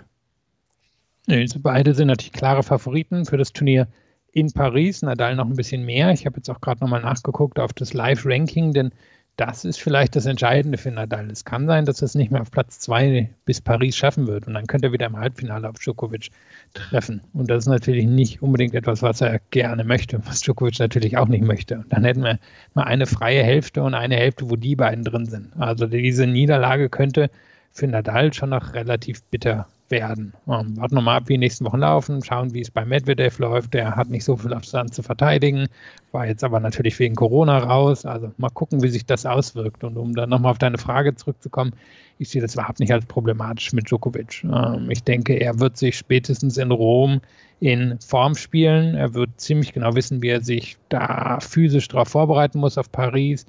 [1.26, 3.88] Nee, beide sind natürlich klare Favoriten für das Turnier
[4.38, 6.10] in Paris, Nadal noch ein bisschen mehr.
[6.12, 8.92] Ich habe jetzt auch gerade nochmal nachgeguckt auf das Live-Ranking, denn
[9.38, 11.30] das ist vielleicht das Entscheidende für Nadal.
[11.30, 14.48] Es kann sein, dass er es nicht mehr auf Platz 2 bis Paris schaffen wird
[14.48, 16.30] und dann könnte er wieder im Halbfinale auf Djokovic
[16.74, 17.20] treffen.
[17.32, 21.28] Und das ist natürlich nicht unbedingt etwas, was er gerne möchte, was Djokovic natürlich auch
[21.28, 21.76] nicht möchte.
[21.76, 22.40] Und dann hätten wir
[22.74, 25.52] mal eine freie Hälfte und eine Hälfte, wo die beiden drin sind.
[25.56, 27.30] Also diese Niederlage könnte
[27.70, 30.32] für Nadal schon noch relativ bitter werden.
[30.46, 33.38] Ähm, warten wir mal ab, wie die nächsten Wochen laufen, schauen, wie es bei Medvedev
[33.38, 33.74] läuft.
[33.74, 35.68] Der hat nicht so viel Abstand zu verteidigen,
[36.12, 38.04] war jetzt aber natürlich wegen Corona raus.
[38.04, 39.84] Also mal gucken, wie sich das auswirkt.
[39.84, 41.72] Und um dann nochmal auf deine Frage zurückzukommen,
[42.18, 44.44] ich sehe das überhaupt nicht als problematisch mit Djokovic.
[44.44, 47.20] Ähm, ich denke, er wird sich spätestens in Rom
[47.60, 48.94] in Form spielen.
[48.94, 53.46] Er wird ziemlich genau wissen, wie er sich da physisch darauf vorbereiten muss auf Paris.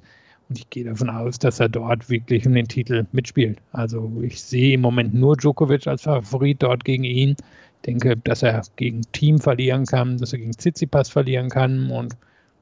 [0.49, 3.59] Und ich gehe davon aus, dass er dort wirklich um den Titel mitspielt.
[3.71, 7.31] Also ich sehe im Moment nur Djokovic als Favorit dort gegen ihn.
[7.31, 12.17] Ich denke, dass er gegen Team verlieren kann, dass er gegen Tsitsipas verlieren kann und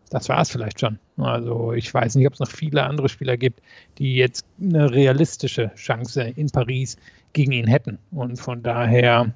[0.10, 1.00] das war es vielleicht schon.
[1.18, 3.62] Also ich weiß nicht, ob es noch viele andere Spieler gibt,
[3.98, 6.98] die jetzt eine realistische Chance in Paris
[7.34, 7.98] gegen ihn hätten.
[8.12, 9.34] Und von daher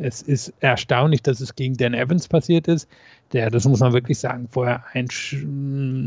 [0.00, 2.88] es ist erstaunlich, dass es gegen Dan Evans passiert ist,
[3.32, 5.08] der, das muss man wirklich sagen, vorher ein,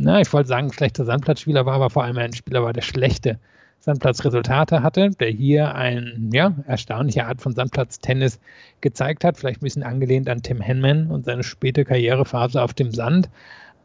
[0.01, 3.39] na, ich wollte sagen, schlechter Sandplatzspieler war, aber vor allem ein Spieler war, der schlechte
[3.79, 8.39] Sandplatzresultate hatte, der hier ein, ja, erstaunliche Art von Sandplatztennis
[8.81, 12.91] gezeigt hat, vielleicht ein bisschen angelehnt an Tim Henman und seine späte Karrierephase auf dem
[12.91, 13.29] Sand.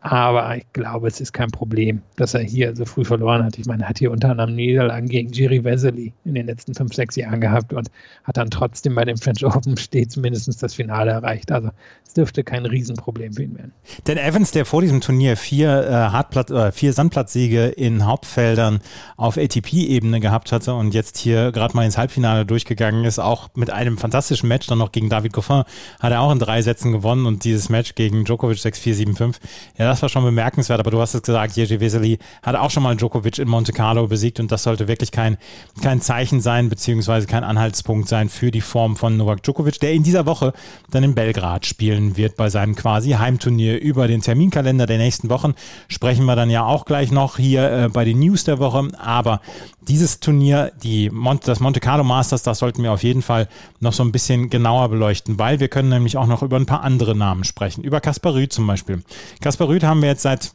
[0.03, 3.59] Aber ich glaube, es ist kein Problem, dass er hier so früh verloren hat.
[3.59, 6.95] Ich meine, er hat hier unter anderem Niederlagen gegen Jiri Vesely in den letzten fünf,
[6.95, 7.91] sechs Jahren gehabt und
[8.25, 11.53] hat dann trotzdem bei dem French Open stets mindestens das Finale erreicht.
[11.53, 11.69] Also
[12.07, 13.73] es dürfte kein Riesenproblem für ihn werden.
[14.07, 18.81] Denn Evans, der vor diesem Turnier vier, äh, Hartplatz, äh, vier Sandplatzsiege in Hauptfeldern
[19.19, 23.71] auf ATP-Ebene gehabt hatte und jetzt hier gerade mal ins Halbfinale durchgegangen ist, auch mit
[23.71, 25.65] einem fantastischen Match dann noch gegen David Goffin,
[26.01, 29.37] hat er auch in drei Sätzen gewonnen und dieses Match gegen Djokovic 6-4, 7-5.
[29.77, 32.85] Ja, das war schon bemerkenswert, aber du hast es gesagt, Jerzy Vesely hat auch schon
[32.85, 35.37] mal Djokovic in Monte Carlo besiegt und das sollte wirklich kein,
[35.83, 40.05] kein Zeichen sein, beziehungsweise kein Anhaltspunkt sein für die Form von Novak Djokovic, der in
[40.05, 40.53] dieser Woche
[40.91, 45.55] dann in Belgrad spielen wird bei seinem quasi Heimturnier über den Terminkalender der nächsten Wochen.
[45.89, 49.41] Sprechen wir dann ja auch gleich noch hier äh, bei den News der Woche, aber
[49.89, 53.49] dieses Turnier, die Monte, das Monte Carlo Masters, das sollten wir auf jeden Fall
[53.81, 56.83] noch so ein bisschen genauer beleuchten, weil wir können nämlich auch noch über ein paar
[56.83, 57.83] andere Namen sprechen.
[57.83, 59.03] Über Kaspar Rüth zum Beispiel.
[59.41, 60.53] Kaspar Haben wir jetzt seit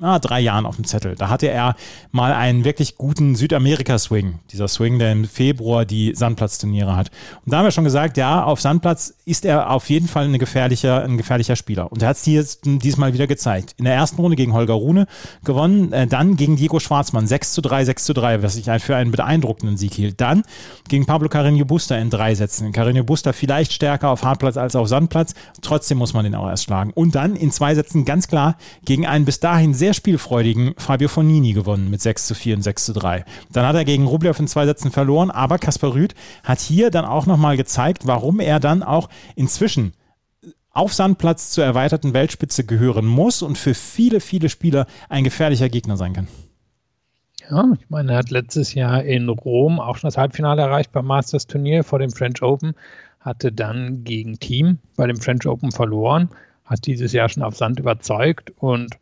[0.00, 1.14] ah, drei Jahren auf dem Zettel.
[1.14, 1.76] Da hatte er
[2.10, 4.40] mal einen wirklich guten Südamerika-Swing.
[4.50, 7.10] Dieser Swing, der im Februar die Sandplatzturniere hat.
[7.44, 10.38] Und da haben wir schon gesagt, ja, auf Sandplatz ist er auf jeden Fall eine
[10.38, 11.90] gefährlicher, ein gefährlicher Spieler.
[11.92, 13.74] Und er hat es diesmal wieder gezeigt.
[13.78, 15.06] In der ersten Runde gegen Holger Rune
[15.44, 18.96] gewonnen, äh, dann gegen Diego Schwarzmann 6 zu 3, 6 zu 3, was ich für
[18.96, 20.20] einen beeindruckenden Sieg hielt.
[20.20, 20.42] Dann
[20.88, 22.72] gegen Pablo Carreño Busta in drei Sätzen.
[22.72, 25.34] Carreño Busta vielleicht stärker auf Hartplatz als auf Sandplatz.
[25.62, 26.90] Trotzdem muss man den auch erst schlagen.
[26.94, 31.08] Und dann in zwei Sätzen ganz klar gegen einen bis dahin sehr sehr spielfreudigen Fabio
[31.08, 33.22] Fonini gewonnen mit 6 zu 4 und 6 zu 3.
[33.52, 37.04] Dann hat er gegen Rublev in zwei Sätzen verloren, aber Kaspar Rüth hat hier dann
[37.04, 39.92] auch nochmal gezeigt, warum er dann auch inzwischen
[40.70, 45.98] auf Sandplatz zur erweiterten Weltspitze gehören muss und für viele, viele Spieler ein gefährlicher Gegner
[45.98, 46.28] sein kann.
[47.50, 51.04] Ja, ich meine, er hat letztes Jahr in Rom auch schon das Halbfinale erreicht beim
[51.04, 52.72] Masters Turnier vor dem French Open,
[53.20, 56.30] hatte dann gegen Team bei dem French Open verloren,
[56.64, 58.96] hat dieses Jahr schon auf Sand überzeugt und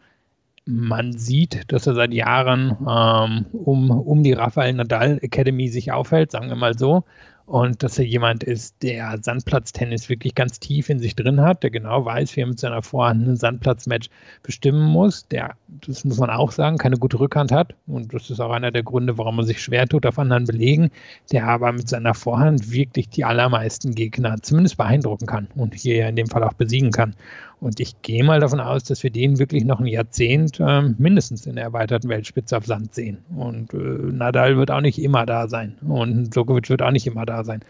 [0.64, 6.31] man sieht, dass er seit Jahren ähm, um, um die Rafael Nadal Academy sich aufhält,
[6.31, 7.05] sagen wir mal so
[7.46, 11.70] und dass er jemand ist, der Sandplatztennis wirklich ganz tief in sich drin hat, der
[11.70, 14.09] genau weiß, wie er mit seiner Vorhand ein Sandplatzmatch
[14.42, 15.55] bestimmen muss, der,
[15.87, 18.83] das muss man auch sagen, keine gute Rückhand hat und das ist auch einer der
[18.83, 20.90] Gründe, warum er sich schwer tut auf anderen Belegen,
[21.31, 26.09] der aber mit seiner Vorhand wirklich die allermeisten Gegner zumindest beeindrucken kann und hier ja
[26.09, 27.14] in dem Fall auch besiegen kann.
[27.62, 31.46] Und ich gehe mal davon aus, dass wir den wirklich noch ein Jahrzehnt äh, mindestens
[31.46, 33.18] in der erweiterten Weltspitze auf Sand sehen.
[33.37, 35.76] Und äh, Nadal wird auch nicht immer da sein.
[35.81, 37.61] Und Djokovic wird auch nicht immer da sein.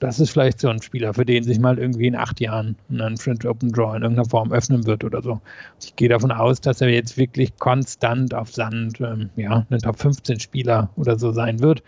[0.00, 3.18] Das ist vielleicht so ein Spieler, für den sich mal irgendwie in acht Jahren ein
[3.18, 5.40] French Open Draw in irgendeiner Form öffnen wird oder so.
[5.82, 9.98] Ich gehe davon aus, dass er jetzt wirklich konstant auf Sand, ähm, ja, ein Top
[9.98, 11.82] 15 Spieler oder so sein wird.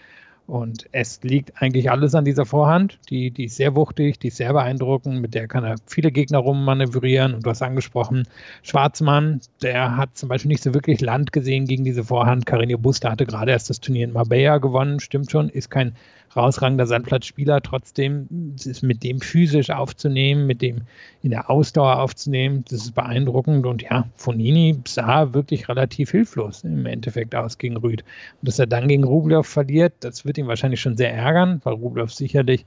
[0.47, 2.99] Und es liegt eigentlich alles an dieser Vorhand.
[3.09, 6.39] Die, die ist sehr wuchtig, die ist sehr beeindruckend, mit der kann er viele Gegner
[6.39, 7.35] rummanövrieren.
[7.35, 8.25] Und du hast angesprochen,
[8.63, 12.45] Schwarzmann, der hat zum Beispiel nicht so wirklich Land gesehen gegen diese Vorhand.
[12.45, 15.95] Carreño Busta hatte gerade erst das Turnier in Marbella gewonnen, stimmt schon, ist kein
[16.37, 17.61] rausragender Sandplatzspieler.
[17.63, 20.83] Trotzdem ist mit dem physisch aufzunehmen, mit dem
[21.23, 23.67] in der Ausdauer aufzunehmen, das ist beeindruckend.
[23.67, 28.03] Und ja, Fonini sah wirklich relativ hilflos im Endeffekt aus gegen Rüd.
[28.41, 31.75] Und dass er dann gegen Rublev verliert, das wird ihn wahrscheinlich schon sehr ärgern, weil
[31.75, 32.65] Rublev sicherlich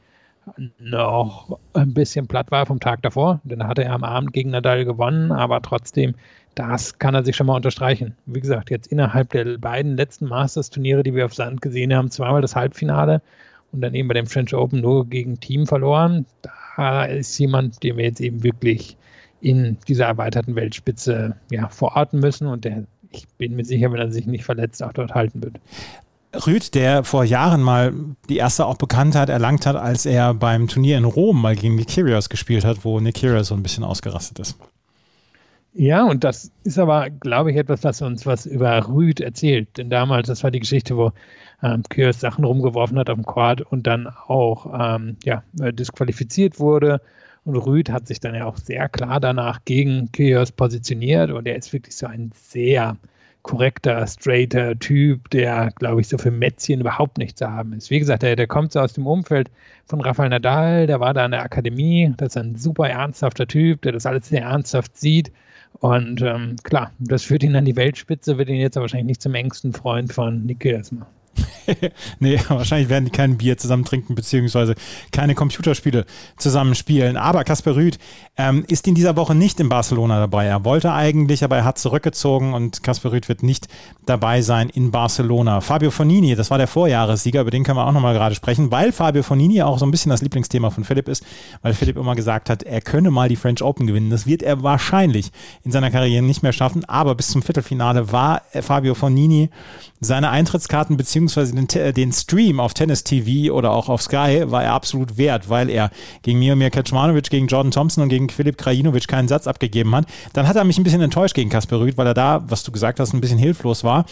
[0.79, 3.41] noch ein bisschen platt war vom Tag davor.
[3.43, 6.13] Dann hatte er am Abend gegen Nadal gewonnen, aber trotzdem,
[6.53, 8.15] das kann er sich schon mal unterstreichen.
[8.25, 12.41] Wie gesagt, jetzt innerhalb der beiden letzten Masters-Turniere, die wir auf Sand gesehen haben, zweimal
[12.41, 13.21] das Halbfinale
[13.75, 16.25] und dann eben bei dem French Open nur gegen Team verloren.
[16.73, 18.97] Da ist jemand, den wir jetzt eben wirklich
[19.41, 24.11] in dieser erweiterten Weltspitze ja, verorten müssen und der, ich bin mir sicher, wenn er
[24.11, 25.59] sich nicht verletzt, auch dort halten wird.
[26.47, 27.93] Rüd, der vor Jahren mal
[28.27, 31.89] die erste auch Bekanntheit erlangt hat, als er beim Turnier in Rom mal gegen Nick
[31.89, 34.57] Kyrgios gespielt hat, wo Nick Kyrgios so ein bisschen ausgerastet ist.
[35.77, 39.77] Ja, und das ist aber, glaube ich, etwas, was uns was über Rüd erzählt.
[39.77, 41.11] Denn damals, das war die Geschichte, wo
[41.63, 47.01] ähm, Kyrgios Sachen rumgeworfen hat dem Quad und dann auch ähm, ja, äh, disqualifiziert wurde.
[47.43, 51.55] Und Rüd hat sich dann ja auch sehr klar danach gegen Kyrgios positioniert und er
[51.55, 52.97] ist wirklich so ein sehr
[53.45, 57.91] korrekter, straighter Typ, der, glaube ich, so für Mätzchen überhaupt nicht zu haben ist.
[57.91, 59.51] Wie gesagt, der, der kommt so aus dem Umfeld
[59.85, 63.83] von Rafael Nadal, der war da in der Akademie, das ist ein super ernsthafter Typ,
[63.83, 65.31] der das alles sehr ernsthaft sieht.
[65.79, 69.21] Und ähm, klar, das führt ihn an die Weltspitze, wird ihn jetzt aber wahrscheinlich nicht
[69.21, 71.05] zum engsten Freund von Nick Kyrgios machen.
[72.19, 74.75] nee, wahrscheinlich werden die kein Bier zusammen trinken, beziehungsweise
[75.11, 76.05] keine Computerspiele
[76.37, 77.17] zusammen spielen.
[77.17, 77.97] Aber Kasper Rüth
[78.37, 80.45] ähm, ist in dieser Woche nicht in Barcelona dabei.
[80.45, 83.67] Er wollte eigentlich, aber er hat zurückgezogen und Kasper Rüth wird nicht
[84.05, 85.61] dabei sein in Barcelona.
[85.61, 88.91] Fabio Fonini, das war der Vorjahressieger, über den können wir auch nochmal gerade sprechen, weil
[88.91, 91.25] Fabio Fonini auch so ein bisschen das Lieblingsthema von Philipp ist,
[91.61, 94.09] weil Philipp immer gesagt hat, er könne mal die French Open gewinnen.
[94.09, 95.31] Das wird er wahrscheinlich
[95.63, 99.49] in seiner Karriere nicht mehr schaffen, aber bis zum Viertelfinale war Fabio Fonini
[99.99, 104.73] seine Eintrittskarten beziehungsweise den, den Stream auf Tennis TV oder auch auf Sky war er
[104.73, 109.27] absolut wert, weil er gegen Miomir Kecmanovic, gegen Jordan Thompson und gegen Filip Krajinovic keinen
[109.27, 110.05] Satz abgegeben hat.
[110.33, 112.71] Dann hat er mich ein bisschen enttäuscht gegen Kasper Rüth, weil er da, was du
[112.71, 114.05] gesagt hast, ein bisschen hilflos war.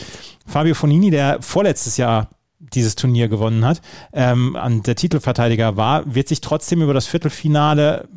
[0.45, 3.81] Fabio Fonini, der vorletztes Jahr dieses Turnier gewonnen hat,
[4.13, 8.07] ähm, der Titelverteidiger war, wird sich trotzdem über das Viertelfinale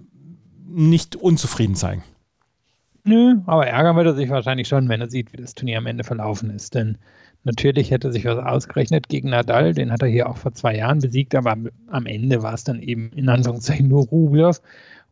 [0.68, 2.04] nicht unzufrieden zeigen.
[3.04, 5.86] Nö, aber ärgern wird er sich wahrscheinlich schon, wenn er sieht, wie das Turnier am
[5.86, 6.74] Ende verlaufen ist.
[6.74, 6.98] Denn
[7.46, 10.98] Natürlich hätte sich was ausgerechnet gegen Nadal, den hat er hier auch vor zwei Jahren
[10.98, 11.56] besiegt, aber
[11.86, 14.60] am Ende war es dann eben in Anführungszeichen nur Rublev.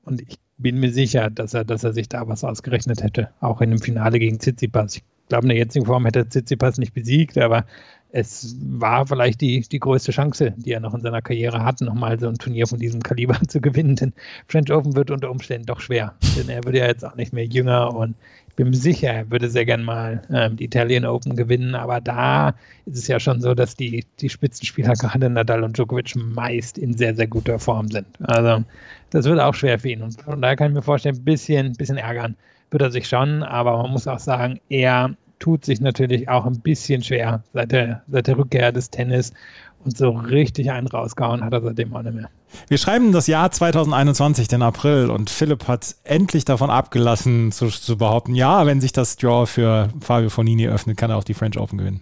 [0.02, 3.60] Und ich bin mir sicher, dass er, dass er sich da was ausgerechnet hätte, auch
[3.60, 4.96] in dem Finale gegen Tsitsipas.
[4.96, 7.66] Ich glaube, in der jetzigen Form hätte Tsitsipas nicht besiegt, aber
[8.10, 12.18] es war vielleicht die, die größte Chance, die er noch in seiner Karriere hat, nochmal
[12.18, 13.94] so ein Turnier von diesem Kaliber zu gewinnen.
[13.94, 14.12] Denn
[14.48, 16.14] French Open wird unter Umständen doch schwer.
[16.36, 18.16] Denn er wird ja jetzt auch nicht mehr jünger und
[18.56, 21.74] bin mir sicher, er würde sehr gern mal ähm, die Italian Open gewinnen.
[21.74, 22.54] Aber da
[22.86, 26.96] ist es ja schon so, dass die, die Spitzenspieler, gerade Nadal und Djokovic, meist in
[26.96, 28.06] sehr, sehr guter Form sind.
[28.20, 28.64] Also
[29.10, 30.02] das wird auch schwer für ihn.
[30.02, 32.36] Und von daher kann ich mir vorstellen, ein bisschen, bisschen ärgern
[32.70, 33.42] wird er sich schon.
[33.42, 38.02] Aber man muss auch sagen, er tut sich natürlich auch ein bisschen schwer seit der,
[38.08, 39.32] seit der Rückkehr des Tennis.
[39.84, 42.30] Und so richtig einen rausgehauen hat er seitdem auch nicht mehr.
[42.68, 47.98] Wir schreiben das Jahr 2021, den April, und Philipp hat endlich davon abgelassen, zu, zu
[47.98, 51.58] behaupten, ja, wenn sich das Draw für Fabio Fonini öffnet, kann er auch die French
[51.58, 52.00] Open gewinnen.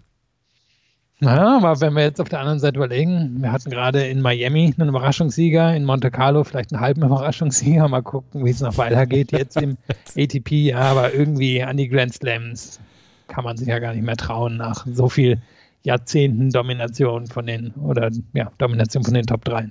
[1.23, 4.75] Naja, aber wenn wir jetzt auf der anderen Seite überlegen, wir hatten gerade in Miami
[4.77, 7.87] einen Überraschungssieger, in Monte Carlo vielleicht einen halben Überraschungssieger.
[7.87, 9.79] Mal gucken, wie es noch weitergeht jetzt im
[10.17, 10.51] ATP.
[10.51, 12.81] Ja, aber irgendwie an die Grand Slams
[13.29, 15.39] kann man sich ja gar nicht mehr trauen nach so viel
[15.85, 19.71] Jahrzehnten Domination von den oder ja, Domination von den Top 3.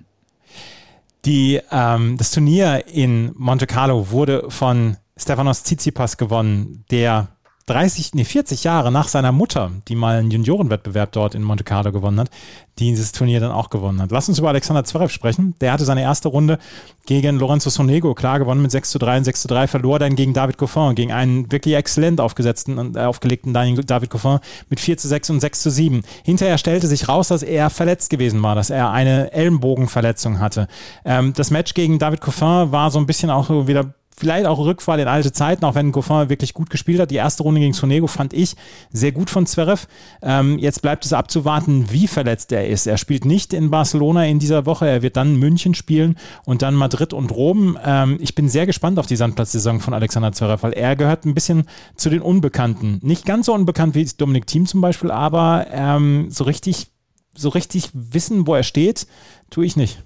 [1.26, 7.30] Die, ähm, das Turnier in Monte Carlo wurde von Stefanos Tsitsipas gewonnen, der
[7.66, 11.92] 30, nee, 40 Jahre nach seiner Mutter, die mal einen Juniorenwettbewerb dort in Monte Carlo
[11.92, 12.30] gewonnen hat,
[12.80, 14.12] dieses Turnier dann auch gewonnen hat.
[14.12, 15.56] Lass uns über Alexander Zverev sprechen.
[15.62, 16.58] Der hatte seine erste Runde
[17.06, 20.16] gegen Lorenzo Sonego klar gewonnen mit 6 zu 3 und 6 zu 3, verlor dann
[20.16, 24.98] gegen David Goffin, gegen einen wirklich exzellent aufgesetzten und äh, aufgelegten David Goffin mit 4
[24.98, 26.02] zu 6 und 6 zu 7.
[26.24, 30.68] Hinterher stellte sich raus, dass er verletzt gewesen war, dass er eine Ellenbogenverletzung hatte.
[31.06, 35.00] Ähm, das Match gegen David Goffin war so ein bisschen auch wieder vielleicht auch Rückfall
[35.00, 37.10] in alte Zeiten, auch wenn Goffin wirklich gut gespielt hat.
[37.10, 38.56] Die erste Runde gegen Sonego fand ich
[38.92, 39.88] sehr gut von Zverev.
[40.22, 42.86] Ähm, jetzt bleibt es abzuwarten, wie verletzt er ist.
[42.86, 44.88] Er spielt nicht in Barcelona in dieser Woche.
[44.88, 47.80] Er wird dann München spielen und dann Madrid und Rom.
[47.84, 51.34] Ähm, ich bin sehr gespannt auf die Sandplatzsaison von Alexander Zverev, weil er gehört ein
[51.34, 51.64] bisschen
[51.96, 53.00] zu den Unbekannten.
[53.02, 56.92] Nicht ganz so unbekannt wie Dominik Thiem zum Beispiel, aber ähm, so richtig,
[57.36, 59.08] so richtig wissen, wo er steht,
[59.50, 60.04] tue ich nicht.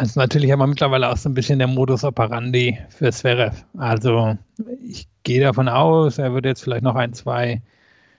[0.00, 3.64] Ist natürlich aber mittlerweile auch so ein bisschen der Modus operandi für Zverev.
[3.76, 4.36] Also
[4.86, 7.62] ich gehe davon aus, er wird jetzt vielleicht noch ein, zwei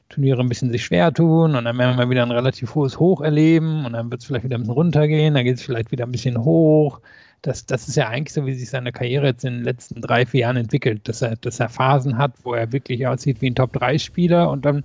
[0.10, 3.22] Turniere ein bisschen sich schwer tun und dann werden wir wieder ein relativ hohes Hoch
[3.22, 6.06] erleben und dann wird es vielleicht wieder ein bisschen runtergehen, dann geht es vielleicht wieder
[6.06, 7.00] ein bisschen hoch.
[7.44, 10.26] Das, das ist ja eigentlich so, wie sich seine Karriere jetzt in den letzten drei,
[10.26, 13.56] vier Jahren entwickelt, dass er, dass er Phasen hat, wo er wirklich aussieht wie ein
[13.56, 14.84] Top-3-Spieler und dann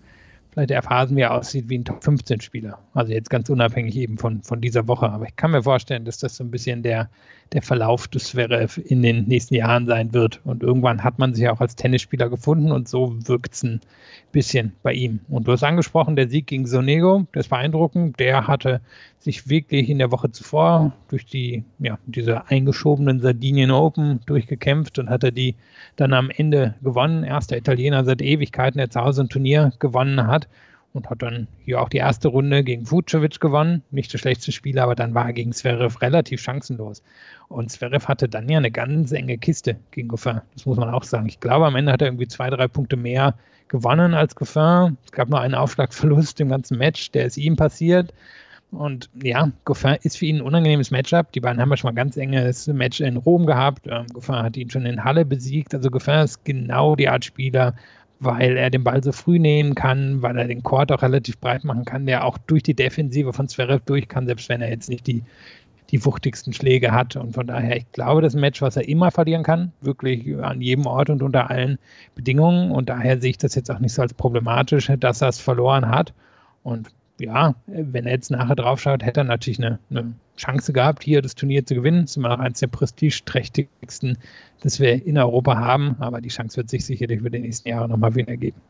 [0.54, 2.78] vielleicht eher Phasen, wie aussieht wie ein Top 15 Spieler.
[2.94, 5.10] Also jetzt ganz unabhängig eben von, von dieser Woche.
[5.10, 7.10] Aber ich kann mir vorstellen, dass das so ein bisschen der,
[7.54, 10.40] der Verlauf des Zverev in den nächsten Jahren sein wird.
[10.44, 13.80] Und irgendwann hat man sich auch als Tennisspieler gefunden und so wirkt es ein
[14.32, 15.20] bisschen bei ihm.
[15.28, 18.18] Und du hast angesprochen, der Sieg gegen Sonego, der ist beeindruckend.
[18.18, 18.80] Der hatte
[19.20, 25.08] sich wirklich in der Woche zuvor durch die, ja, diese eingeschobenen Sardinien Open durchgekämpft und
[25.08, 25.54] hatte die
[25.94, 27.22] dann am Ende gewonnen.
[27.22, 30.48] Erster Italiener seit Ewigkeiten, der zu Hause ein Turnier gewonnen hat
[30.94, 33.82] und hat dann hier auch die erste Runde gegen Vucevic gewonnen.
[33.90, 37.02] Nicht der schlechteste Spieler, aber dann war er gegen Zverev relativ chancenlos.
[37.48, 40.40] Und Zverev hatte dann ja eine ganz enge Kiste gegen Goffin.
[40.54, 41.26] Das muss man auch sagen.
[41.26, 43.34] Ich glaube, am Ende hat er irgendwie zwei, drei Punkte mehr
[43.66, 44.96] gewonnen als Goffin.
[45.04, 48.14] Es gab nur einen Aufschlagverlust im ganzen Match, der ist ihm passiert.
[48.70, 51.32] Und ja, Goffin ist für ihn ein unangenehmes Matchup.
[51.32, 53.86] Die beiden haben ja schon mal ganz enges Match in Rom gehabt.
[53.88, 55.74] Ähm, Goffin hat ihn schon in Halle besiegt.
[55.74, 57.74] Also Goffin ist genau die Art Spieler,
[58.20, 61.64] weil er den Ball so früh nehmen kann, weil er den Court auch relativ breit
[61.64, 64.88] machen kann, der auch durch die Defensive von Zverev durch kann, selbst wenn er jetzt
[64.88, 65.22] nicht die,
[65.90, 67.16] die wuchtigsten Schläge hat.
[67.16, 70.86] Und von daher, ich glaube, das Match, was er immer verlieren kann, wirklich an jedem
[70.86, 71.78] Ort und unter allen
[72.14, 72.70] Bedingungen.
[72.70, 75.88] Und daher sehe ich das jetzt auch nicht so als problematisch, dass er es verloren
[75.88, 76.14] hat.
[76.62, 81.04] Und ja, wenn er jetzt nachher drauf schaut, hätte er natürlich eine, eine Chance gehabt,
[81.04, 82.02] hier das Turnier zu gewinnen.
[82.02, 84.18] Das ist immer noch eines der prestigeträchtigsten,
[84.62, 85.96] das wir in Europa haben.
[86.00, 88.60] Aber die Chance wird sich sicherlich für die nächsten Jahre nochmal wieder ergeben.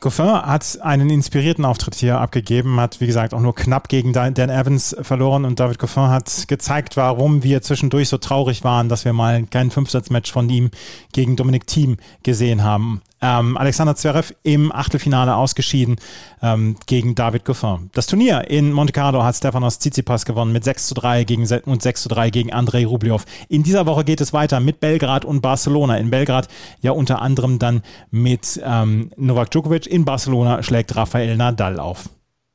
[0.00, 4.34] Goffin hat einen inspirierten Auftritt hier abgegeben, hat wie gesagt auch nur knapp gegen Dan
[4.36, 9.14] Evans verloren und David Goffin hat gezeigt, warum wir zwischendurch so traurig waren, dass wir
[9.14, 10.70] mal kein Fünfsatzmatch von ihm
[11.12, 13.00] gegen Dominik Thiem gesehen haben.
[13.26, 15.96] Ähm, Alexander Zverev im Achtelfinale ausgeschieden
[16.42, 17.88] ähm, gegen David Goffin.
[17.94, 21.82] Das Turnier in Monte Carlo hat Stefanos Tsitsipas gewonnen mit 6 zu 3 gegen, und
[21.82, 23.24] 6 zu 3 gegen Andrei Rublev.
[23.48, 25.96] In dieser Woche geht es weiter mit Belgrad und Barcelona.
[25.96, 26.48] In Belgrad
[26.82, 29.86] ja unter anderem dann mit ähm, Novak Djokovic.
[29.86, 32.10] In Barcelona schlägt Rafael Nadal auf.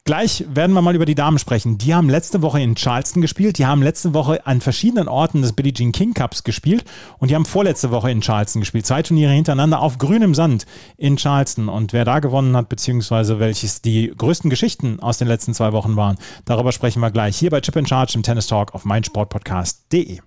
[0.10, 1.78] Gleich werden wir mal über die Damen sprechen.
[1.78, 3.60] Die haben letzte Woche in Charleston gespielt.
[3.60, 6.84] Die haben letzte Woche an verschiedenen Orten des Billie Jean King Cups gespielt.
[7.20, 8.88] Und die haben vorletzte Woche in Charleston gespielt.
[8.88, 10.66] Zwei Turniere hintereinander auf grünem Sand
[10.98, 11.70] in Charleston.
[11.70, 15.96] Und wer da gewonnen hat, beziehungsweise welches die größten Geschichten aus den letzten zwei Wochen
[15.96, 20.22] waren, darüber sprechen wir gleich hier bei Chip in Charge im Tennis Talk auf meinsportpodcast.de.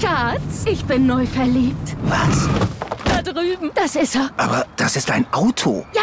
[0.00, 1.96] Schatz, ich bin neu verliebt.
[2.04, 2.48] Was?
[3.32, 3.70] drüben.
[3.74, 4.30] Das ist er.
[4.36, 5.84] Aber das ist ein Auto.
[5.94, 6.02] Ja,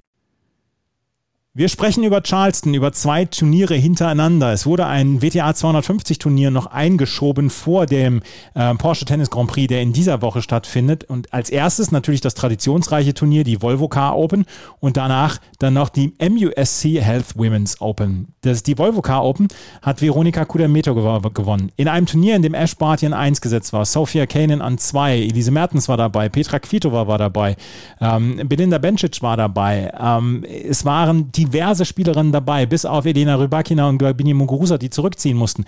[1.53, 4.53] Wir sprechen über Charleston, über zwei Turniere hintereinander.
[4.53, 8.21] Es wurde ein WTA 250 Turnier noch eingeschoben vor dem
[8.53, 11.03] äh, Porsche Tennis Grand Prix, der in dieser Woche stattfindet.
[11.03, 14.45] Und als erstes natürlich das traditionsreiche Turnier, die Volvo Car Open
[14.79, 18.29] und danach dann noch die MUSC Health Women's Open.
[18.43, 19.49] Das, die Volvo Car Open
[19.81, 21.73] hat Veronika Kudermeto gewonnen.
[21.75, 25.17] In einem Turnier, in dem Ash Barty an 1 gesetzt war, Sophia Kanin an 2,
[25.17, 27.57] Elise Mertens war dabei, Petra Kvitova war dabei,
[27.99, 29.91] ähm, Belinda Bencic war dabei.
[29.99, 34.89] Ähm, es waren die diverse Spielerinnen dabei, bis auf Elena Rybakina und Gabini Muguruza, die
[34.89, 35.65] zurückziehen mussten.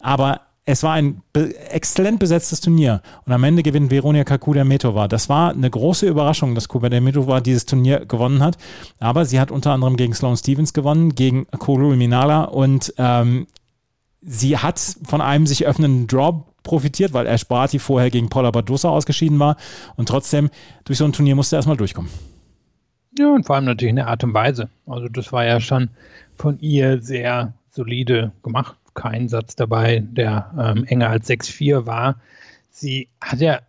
[0.00, 1.22] Aber es war ein
[1.70, 5.06] exzellent besetztes Turnier und am Ende gewinnt Veronika Kudermetova.
[5.06, 8.58] Das war eine große Überraschung, dass Kudermetova dieses Turnier gewonnen hat,
[8.98, 13.46] aber sie hat unter anderem gegen Sloane Stevens gewonnen, gegen Kolo Minala und ähm,
[14.20, 18.88] sie hat von einem sich öffnenden Draw profitiert, weil Ash Barty vorher gegen Paula Badosa
[18.88, 19.56] ausgeschieden war
[19.94, 20.50] und trotzdem
[20.84, 22.10] durch so ein Turnier musste er erstmal durchkommen.
[23.18, 24.68] Ja, und vor allem natürlich in der Art und Weise.
[24.86, 25.88] Also das war ja schon
[26.36, 28.76] von ihr sehr solide gemacht.
[28.94, 32.16] Kein Satz dabei, der ähm, enger als 6-4 war.
[32.70, 33.60] Sie hat ja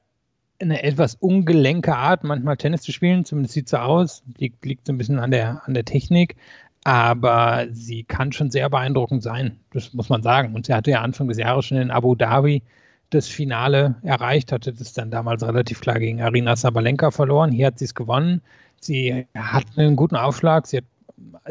[0.59, 4.23] eine etwas ungelenke Art, manchmal Tennis zu spielen, zumindest sieht so aus.
[4.37, 6.35] Liegt, liegt so ein bisschen an der, an der Technik.
[6.83, 10.55] Aber sie kann schon sehr beeindruckend sein, das muss man sagen.
[10.55, 12.63] Und sie hatte ja Anfang des Jahres schon in Abu Dhabi
[13.09, 17.51] das Finale erreicht, hatte das dann damals relativ klar gegen Arina Sabalenka verloren.
[17.51, 18.41] Hier hat sie es gewonnen.
[18.81, 20.85] Sie hat einen guten Aufschlag, sie hat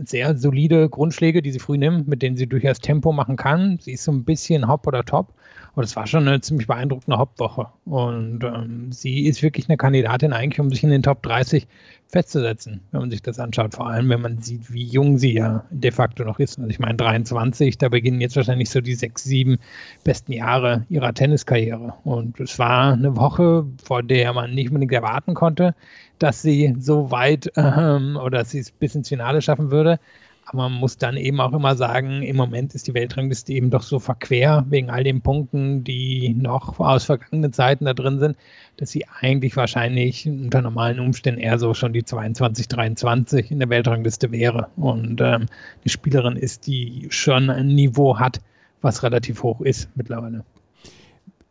[0.09, 3.79] sehr solide Grundschläge, die sie früh nimmt, mit denen sie durchaus Tempo machen kann.
[3.81, 5.35] Sie ist so ein bisschen Hop oder Top.
[5.77, 7.67] Und es war schon eine ziemlich beeindruckende Hauptwoche.
[7.85, 11.67] Und ähm, sie ist wirklich eine Kandidatin eigentlich, um sich in den Top 30
[12.09, 13.75] festzusetzen, wenn man sich das anschaut.
[13.75, 16.59] Vor allem, wenn man sieht, wie jung sie ja de facto noch ist.
[16.59, 19.59] Also ich meine 23, da beginnen jetzt wahrscheinlich so die sechs, sieben
[20.03, 21.93] besten Jahre ihrer Tenniskarriere.
[22.05, 25.75] Und es war eine Woche, vor der man nicht unbedingt erwarten konnte,
[26.19, 30.01] dass sie so weit ähm, oder dass sie es bis ins Finale schaffen würde.
[30.49, 33.83] Aber man muss dann eben auch immer sagen, im Moment ist die Weltrangliste eben doch
[33.83, 38.37] so verquer wegen all den Punkten, die noch aus vergangenen Zeiten da drin sind,
[38.77, 43.69] dass sie eigentlich wahrscheinlich unter normalen Umständen eher so schon die 22, 23 in der
[43.71, 44.69] Weltrangliste wäre.
[44.77, 45.47] Und ähm,
[45.85, 48.41] die Spielerin ist, die schon ein Niveau hat,
[48.83, 50.45] was relativ hoch ist mittlerweile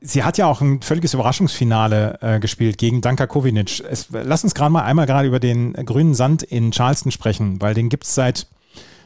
[0.01, 3.81] sie hat ja auch ein völliges Überraschungsfinale äh, gespielt gegen Danka Kovinic.
[3.89, 7.73] Es, lass uns gerade mal einmal gerade über den grünen Sand in Charleston sprechen, weil
[7.73, 8.45] den gibt es seit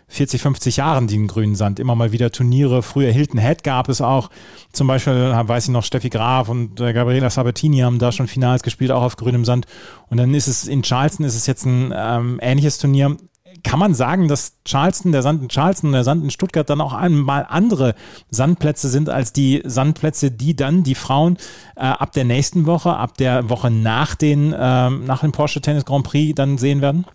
[0.10, 1.80] 40, 50 Jahren, den grünen Sand.
[1.80, 2.84] Immer mal wieder Turniere.
[2.84, 4.30] Früher Hilton Head gab es auch.
[4.74, 8.64] Zum Beispiel, weiß ich noch, Steffi Graf und äh, Gabriela Sabatini haben da schon Finals
[8.64, 9.66] gespielt, auch auf grünem Sand.
[10.10, 13.18] Und dann ist es in Charleston, ist es jetzt ein ähm, ähnliches Turnier
[13.64, 16.82] kann man sagen, dass Charleston, der Sand in Charleston und der Sand in Stuttgart dann
[16.82, 17.96] auch einmal andere
[18.30, 21.38] Sandplätze sind als die Sandplätze, die dann die Frauen
[21.76, 25.86] äh, ab der nächsten Woche, ab der Woche nach, den, äh, nach dem Porsche Tennis
[25.86, 27.06] Grand Prix dann sehen werden?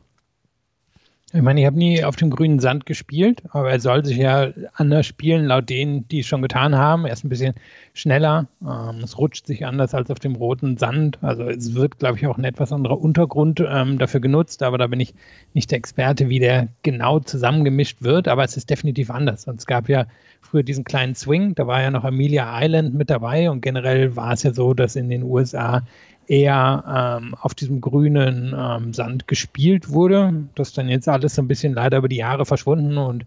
[1.36, 4.52] Ich meine, ich habe nie auf dem grünen Sand gespielt, aber er soll sich ja
[4.72, 7.06] anders spielen, laut denen, die es schon getan haben.
[7.06, 7.54] Er ist ein bisschen
[7.92, 11.18] schneller, ähm, es rutscht sich anders als auf dem roten Sand.
[11.22, 14.86] Also es wird, glaube ich, auch ein etwas anderer Untergrund ähm, dafür genutzt, aber da
[14.86, 15.12] bin ich
[15.54, 19.48] nicht der Experte, wie der genau zusammengemischt wird, aber es ist definitiv anders.
[19.48, 20.06] Und es gab ja
[20.40, 24.34] früher diesen kleinen Swing, da war ja noch Amelia Island mit dabei und generell war
[24.34, 25.82] es ja so, dass in den USA
[26.26, 30.46] eher ähm, auf diesem grünen ähm, Sand gespielt wurde.
[30.54, 33.24] Das ist dann jetzt alles so ein bisschen leider über die Jahre verschwunden und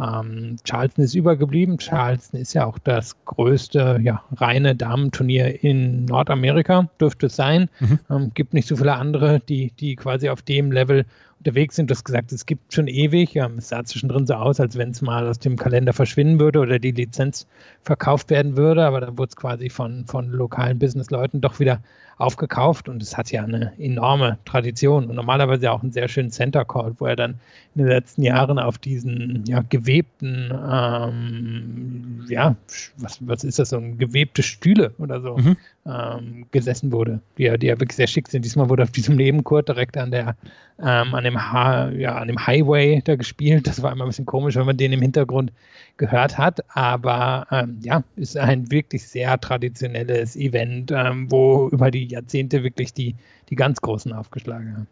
[0.00, 1.78] ähm, Charleston ist übergeblieben.
[1.78, 7.68] Charleston ist ja auch das größte ja, reine Damenturnier in Nordamerika, dürfte es sein.
[7.80, 7.98] Mhm.
[8.08, 11.04] Ähm, gibt nicht so viele andere, die, die quasi auf dem Level
[11.38, 11.90] unterwegs sind.
[11.90, 13.34] Du hast gesagt, es gibt schon ewig.
[13.34, 16.60] Ja, es sah zwischendrin so aus, als wenn es mal aus dem Kalender verschwinden würde
[16.60, 17.46] oder die Lizenz
[17.82, 18.84] verkauft werden würde.
[18.84, 21.80] Aber dann wurde es quasi von, von lokalen Businessleuten doch wieder
[22.20, 26.64] aufgekauft und es hat ja eine enorme Tradition und normalerweise auch einen sehr schönen Center
[26.64, 27.40] Court, wo er dann
[27.74, 32.56] in den letzten Jahren auf diesen ja, gewebten, ähm, ja,
[32.98, 35.56] was, was ist das, so gewebte Stühle oder so mhm.
[35.86, 38.44] Ähm, gesessen wurde, die ja, die ja wirklich sehr schick sind.
[38.44, 40.36] Diesmal wurde auf diesem Nebencourt direkt an der,
[40.78, 43.66] ähm, an dem ha ja, an dem Highway da gespielt.
[43.66, 45.52] Das war immer ein bisschen komisch, wenn man den im Hintergrund
[45.96, 46.64] gehört hat.
[46.68, 52.92] Aber ähm, ja, ist ein wirklich sehr traditionelles Event, ähm, wo über die Jahrzehnte wirklich
[52.92, 53.14] die,
[53.48, 54.86] die ganz Großen aufgeschlagen haben.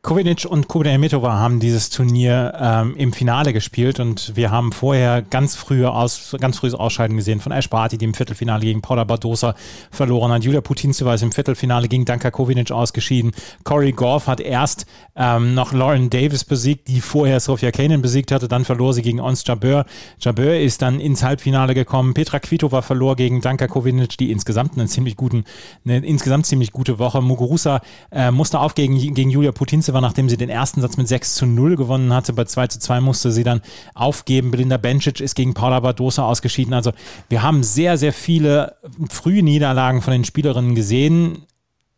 [0.00, 5.56] Kovinic und Kudermetova haben dieses Turnier ähm, im Finale gespielt und wir haben vorher ganz
[5.56, 9.56] frühe aus, ganz frühes Ausscheiden gesehen von Ash Barty, die im Viertelfinale gegen Paula Badosa
[9.90, 10.44] verloren hat.
[10.44, 13.32] Julia Putintseva ist im Viertelfinale gegen Danka Kovinic ausgeschieden.
[13.64, 18.46] Corey Goff hat erst ähm, noch Lauren Davis besiegt, die vorher Sofia Kanin besiegt hatte,
[18.46, 19.84] dann verlor sie gegen Ons Jabeur.
[20.20, 22.14] Jabeur ist dann ins Halbfinale gekommen.
[22.14, 25.42] Petra Kvitova verlor gegen Danka Kovinic, die insgesamt einen ziemlich guten,
[25.84, 27.20] eine insgesamt ziemlich gute Woche.
[27.20, 27.80] Muguruza
[28.12, 31.46] äh, musste aufgegen gegen Julia Putintseva war, nachdem sie den ersten Satz mit 6 zu
[31.46, 32.32] 0 gewonnen hatte.
[32.32, 33.62] Bei 2 zu 2 musste sie dann
[33.94, 34.50] aufgeben.
[34.50, 36.74] Belinda Bencic ist gegen Paula Badosa ausgeschieden.
[36.74, 36.92] Also
[37.28, 38.76] wir haben sehr, sehr viele
[39.10, 41.46] frühe Niederlagen von den Spielerinnen gesehen.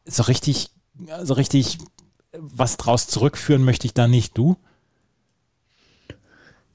[0.05, 0.71] So richtig,
[1.23, 1.79] so richtig
[2.39, 4.37] was draus zurückführen möchte ich da nicht.
[4.37, 4.57] Du?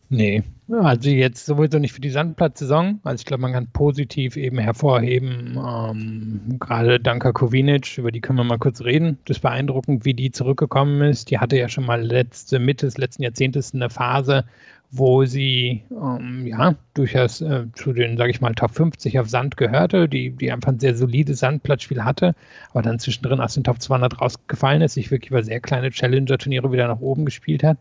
[0.10, 3.00] Nee, also jetzt sowieso nicht für die Sandplatzsaison.
[3.04, 8.38] Also ich glaube, man kann positiv eben hervorheben, ähm, gerade Danka Kovinic, über die können
[8.40, 9.18] wir mal kurz reden.
[9.26, 11.32] Das ist beeindruckend, wie die zurückgekommen ist.
[11.32, 14.46] Die hatte ja schon mal letzte Mitte des letzten Jahrzehntes eine Phase,
[14.92, 19.58] wo sie ähm, ja durchaus äh, zu den, sage ich mal, Top 50 auf Sand
[19.58, 22.36] gehörte, die, die einfach ein sehr solides Sandplatzspiel hatte,
[22.72, 26.72] aber dann zwischendrin aus den Top 200 rausgefallen ist, sich wirklich über sehr kleine Challenger-Turniere
[26.72, 27.78] wieder nach oben gespielt hat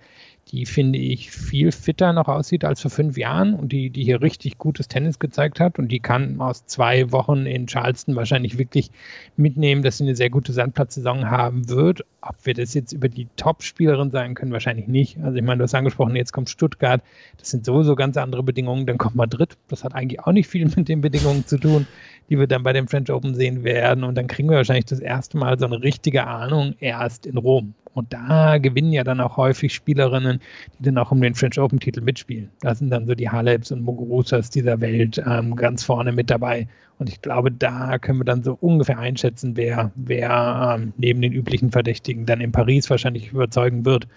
[0.49, 4.21] die finde ich viel fitter noch aussieht als vor fünf Jahren und die, die hier
[4.21, 5.79] richtig gutes Tennis gezeigt hat.
[5.79, 8.91] Und die kann aus zwei Wochen in Charleston wahrscheinlich wirklich
[9.37, 12.05] mitnehmen, dass sie eine sehr gute Sandplatzsaison haben wird.
[12.21, 15.19] Ob wir das jetzt über die Top-Spielerin sagen können, wahrscheinlich nicht.
[15.19, 17.03] Also ich meine, du hast angesprochen, jetzt kommt Stuttgart,
[17.39, 20.71] das sind sowieso ganz andere Bedingungen, dann kommt Madrid, das hat eigentlich auch nicht viel
[20.77, 21.87] mit den Bedingungen zu tun,
[22.29, 25.01] die wir dann bei dem French Open sehen werden und dann kriegen wir wahrscheinlich das
[25.01, 27.75] erste Mal so eine richtige Ahnung erst in Rom.
[27.95, 30.41] Und da gewinnen ja dann auch häufig Spielerinnen,
[30.79, 32.51] die dann auch um den French Open Titel mitspielen.
[32.61, 36.67] Da sind dann so die Halebs und Muguruzas dieser Welt ähm, ganz vorne mit dabei.
[36.99, 41.33] Und ich glaube, da können wir dann so ungefähr einschätzen, wer, wer ähm, neben den
[41.33, 44.09] üblichen Verdächtigen dann in Paris wahrscheinlich überzeugen wird.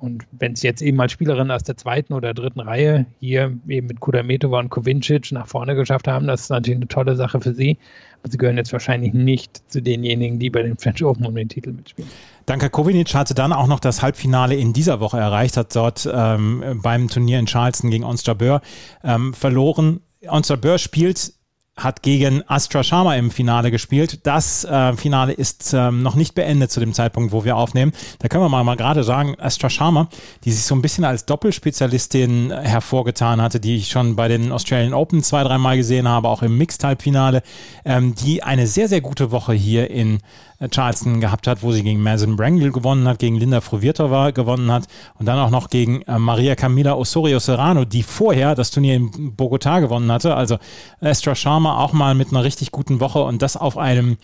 [0.00, 3.88] Und wenn es jetzt eben mal Spielerinnen aus der zweiten oder dritten Reihe hier eben
[3.88, 7.52] mit Kudametova und Kovincic nach vorne geschafft haben, das ist natürlich eine tolle Sache für
[7.52, 7.78] sie.
[8.20, 11.48] Aber sie gehören jetzt wahrscheinlich nicht zu denjenigen, die bei den French Open um den
[11.48, 12.10] Titel mitspielen.
[12.46, 16.80] Danke Kovinic hatte dann auch noch das Halbfinale in dieser Woche erreicht, hat dort ähm,
[16.82, 18.62] beim Turnier in Charleston gegen Ons Jabeur
[19.04, 20.00] ähm, verloren.
[20.28, 21.32] Ons Jabeur spielt
[21.78, 24.26] hat gegen Astra Sharma im Finale gespielt.
[24.26, 27.92] Das äh, Finale ist ähm, noch nicht beendet zu dem Zeitpunkt, wo wir aufnehmen.
[28.18, 30.08] Da können wir mal, mal gerade sagen, Astra Sharma,
[30.44, 34.92] die sich so ein bisschen als Doppelspezialistin hervorgetan hatte, die ich schon bei den Australian
[34.92, 37.42] Open zwei, dreimal gesehen habe, auch im Mixed-Halbfinale,
[37.84, 40.18] ähm, die eine sehr, sehr gute Woche hier in
[40.66, 44.86] Charleston gehabt hat, wo sie gegen Madison Brangle gewonnen hat, gegen Linda Fruvirtova gewonnen hat
[45.18, 49.36] und dann auch noch gegen äh, Maria Camila Osorio Serrano, die vorher das Turnier in
[49.36, 50.34] Bogotá gewonnen hatte.
[50.34, 50.58] Also
[51.00, 54.16] Astra Sharma auch mal mit einer richtig guten Woche und das auf einem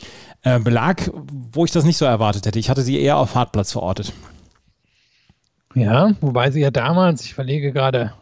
[0.43, 1.11] äh, Belag,
[1.53, 2.59] wo ich das nicht so erwartet hätte.
[2.59, 4.13] Ich hatte sie eher auf Hartplatz verortet.
[5.75, 8.13] Ja, wobei sie ja damals, ich verlege gerade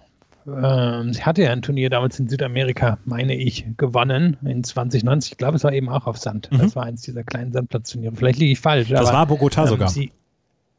[0.47, 5.33] ähm, sie hatte ja ein Turnier damals in Südamerika, meine ich, gewonnen in 2090.
[5.33, 6.51] Ich glaube, es war eben auch auf Sand.
[6.51, 6.59] Mhm.
[6.59, 8.14] Das war eins dieser kleinen Sandplatzturniere.
[8.16, 8.89] Vielleicht liege ich falsch.
[8.89, 9.89] Das aber, war Bogota ähm, sogar.
[9.89, 10.12] Sie,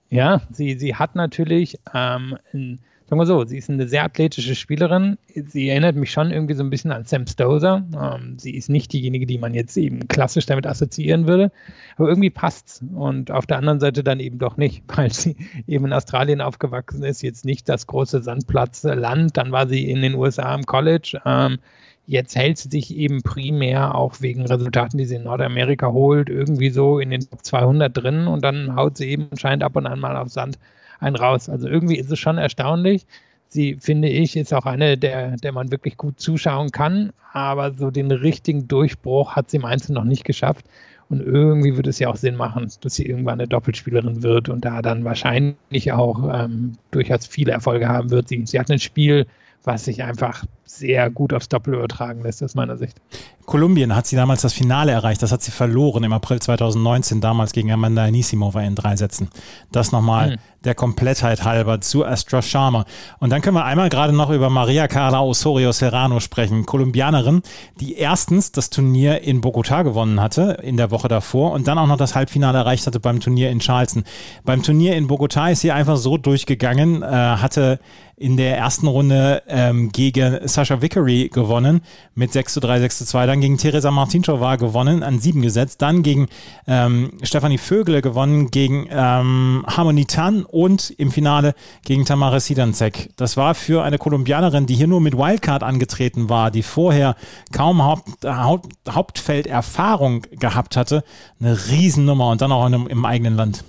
[0.10, 4.56] ja, sie, sie hat natürlich ähm, ein sagen wir so, sie ist eine sehr athletische
[4.56, 5.18] Spielerin.
[5.34, 7.84] Sie erinnert mich schon irgendwie so ein bisschen an Sam Stozer.
[7.94, 11.52] Ähm, sie ist nicht diejenige, die man jetzt eben klassisch damit assoziieren würde,
[11.98, 12.82] aber irgendwie passt's.
[12.96, 15.36] Und auf der anderen Seite dann eben doch nicht, weil sie
[15.68, 19.38] eben in Australien aufgewachsen ist, jetzt nicht das große Sandplatzland.
[19.38, 21.22] Dann war sie in den USA im College.
[21.26, 21.60] Ähm,
[22.06, 26.70] Jetzt hält sie sich eben primär auch wegen Resultaten, die sie in Nordamerika holt, irgendwie
[26.70, 30.02] so in den Top 200 drin und dann haut sie eben anscheinend ab und an
[30.02, 30.60] mal auf Sand
[31.00, 31.50] einen raus.
[31.50, 33.06] Also irgendwie ist es schon erstaunlich.
[33.48, 37.92] Sie, finde ich, ist auch eine, der, der man wirklich gut zuschauen kann, aber so
[37.92, 40.66] den richtigen Durchbruch hat sie im Einzelnen noch nicht geschafft.
[41.10, 44.66] Und irgendwie würde es ja auch Sinn machen, dass sie irgendwann eine Doppelspielerin wird und
[44.66, 48.28] da dann wahrscheinlich auch ähm, durchaus viele Erfolge haben wird.
[48.30, 49.28] Sie, sie hat ein Spiel,
[49.64, 53.00] was sich einfach sehr gut aufs Doppel übertragen lässt, aus meiner Sicht.
[53.46, 55.22] Kolumbien hat sie damals das Finale erreicht.
[55.22, 59.30] Das hat sie verloren im April 2019, damals gegen Amanda Anisimova in drei Sätzen.
[59.72, 60.38] Das nochmal hm.
[60.64, 62.86] der Komplettheit halber zu Astra Sharma.
[63.20, 66.66] Und dann können wir einmal gerade noch über Maria Carla Osorio Serrano sprechen.
[66.66, 67.42] Kolumbianerin,
[67.80, 71.88] die erstens das Turnier in Bogotá gewonnen hatte in der Woche davor und dann auch
[71.88, 74.06] noch das Halbfinale erreicht hatte beim Turnier in Charleston.
[74.46, 77.80] Beim Turnier in Bogotá ist sie einfach so durchgegangen, äh, hatte
[78.16, 81.82] in der ersten Runde ähm, gegen Sascha Vickery gewonnen
[82.16, 83.26] mit 6 zu 3, 6 zu 2.
[83.26, 85.82] Dann gegen Teresa Martinchova gewonnen, an 7 gesetzt.
[85.82, 86.28] Dann gegen
[86.68, 93.10] ähm, Stefanie Vögele gewonnen, gegen ähm, Harmony Tan und im Finale gegen Tamara Sidancek.
[93.18, 97.16] Das war für eine Kolumbianerin, die hier nur mit Wildcard angetreten war, die vorher
[97.52, 101.04] kaum Haupt, Haupt, Hauptfelderfahrung gehabt hatte,
[101.40, 103.64] eine Riesennummer und dann auch in, im eigenen Land.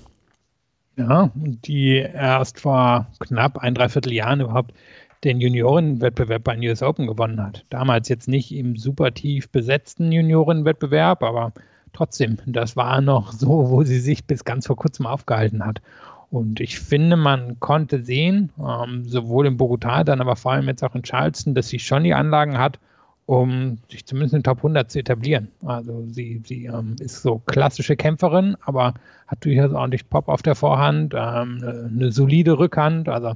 [0.97, 4.72] Ja, die erst vor knapp ein Dreivierteljahren überhaupt
[5.24, 7.64] den Juniorenwettbewerb bei den US Open gewonnen hat.
[7.70, 11.53] Damals jetzt nicht im super tief besetzten Juniorenwettbewerb, aber
[11.92, 15.80] trotzdem, das war noch so, wo sie sich bis ganz vor kurzem aufgehalten hat.
[16.30, 20.82] Und ich finde, man konnte sehen, ähm, sowohl in Bogotá, dann aber vor allem jetzt
[20.84, 22.78] auch in Charleston, dass sie schon die Anlagen hat,
[23.27, 25.49] um sich zumindest in den Top 100 zu etablieren.
[25.64, 28.95] Also sie, sie ähm, ist so klassische Kämpferin, aber
[29.27, 33.09] hat durchaus ordentlich Pop auf der Vorhand, ähm, eine, solide Rückhand.
[33.09, 33.35] Also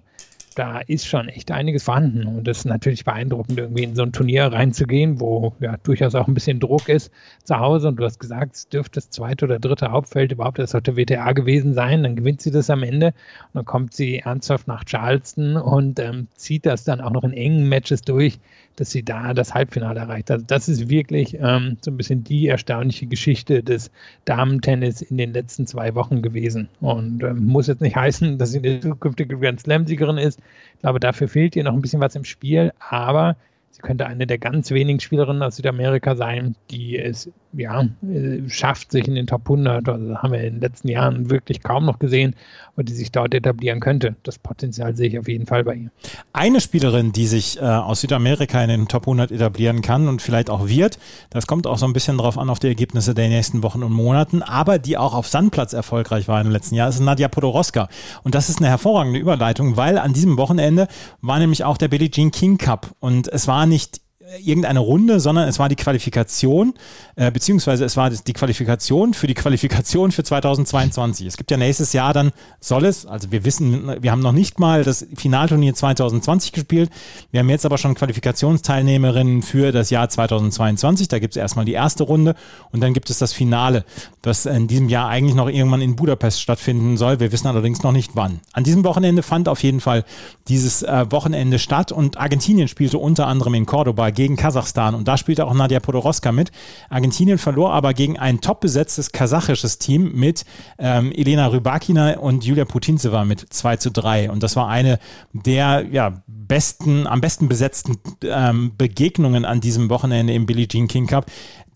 [0.58, 2.26] da ist schon echt einiges vorhanden.
[2.26, 6.26] Und das ist natürlich beeindruckend, irgendwie in so ein Turnier reinzugehen, wo ja durchaus auch
[6.26, 7.12] ein bisschen Druck ist
[7.44, 7.88] zu Hause.
[7.88, 11.32] Und du hast gesagt, es dürfte das zweite oder dritte Hauptfeld überhaupt auf der WTA
[11.32, 12.02] gewesen sein.
[12.02, 16.26] Dann gewinnt sie das am Ende und dann kommt sie ernsthaft nach Charleston und ähm,
[16.34, 18.40] zieht das dann auch noch in engen Matches durch
[18.78, 20.30] dass sie da das Halbfinale erreicht.
[20.30, 23.90] Also das ist wirklich ähm, so ein bisschen die erstaunliche Geschichte des
[24.24, 26.68] Damentennis in den letzten zwei Wochen gewesen.
[26.80, 30.40] Und ähm, muss jetzt nicht heißen, dass sie eine zukünftige Grand Slam-Siegerin ist.
[30.74, 33.36] Ich glaube, dafür fehlt ihr noch ein bisschen was im Spiel, aber
[33.70, 38.92] sie könnte eine der ganz wenigen Spielerinnen aus Südamerika sein, die es ja, äh, schafft,
[38.92, 41.98] sich in den Top 100, also haben wir in den letzten Jahren wirklich kaum noch
[41.98, 42.34] gesehen,
[42.78, 44.14] und die sich dort etablieren könnte.
[44.22, 45.90] Das Potenzial sehe ich auf jeden Fall bei ihr.
[46.32, 50.48] Eine Spielerin, die sich äh, aus Südamerika in den Top 100 etablieren kann und vielleicht
[50.48, 53.64] auch wird, das kommt auch so ein bisschen drauf an, auf die Ergebnisse der nächsten
[53.64, 57.26] Wochen und Monaten, aber die auch auf Sandplatz erfolgreich war im letzten Jahr, ist Nadja
[57.26, 57.88] Podoroska.
[58.22, 60.86] Und das ist eine hervorragende Überleitung, weil an diesem Wochenende
[61.20, 64.00] war nämlich auch der Billie Jean King Cup und es war nicht
[64.44, 66.74] irgendeine Runde, sondern es war die Qualifikation,
[67.16, 71.26] äh, beziehungsweise es war die Qualifikation für die Qualifikation für 2022.
[71.26, 74.60] Es gibt ja nächstes Jahr dann, soll es, also wir wissen, wir haben noch nicht
[74.60, 76.90] mal das Finalturnier 2020 gespielt,
[77.30, 81.08] wir haben jetzt aber schon Qualifikationsteilnehmerinnen für das Jahr 2022.
[81.08, 82.34] Da gibt es erstmal die erste Runde
[82.70, 83.84] und dann gibt es das Finale,
[84.22, 87.20] das in diesem Jahr eigentlich noch irgendwann in Budapest stattfinden soll.
[87.20, 88.40] Wir wissen allerdings noch nicht wann.
[88.52, 90.04] An diesem Wochenende fand auf jeden Fall
[90.48, 94.96] dieses äh, Wochenende statt und Argentinien spielte unter anderem in Cordoba gegen Kasachstan.
[94.96, 96.50] Und da spielte auch Nadia Podoroska mit.
[96.90, 100.44] Argentinien verlor aber gegen ein top besetztes kasachisches Team mit
[100.80, 104.32] ähm, Elena Rybakina und Julia Putintseva mit 2 zu 3.
[104.32, 104.98] Und das war eine
[105.32, 111.06] der ja, besten, am besten besetzten ähm, Begegnungen an diesem Wochenende im Billie Jean King
[111.06, 111.26] Cup.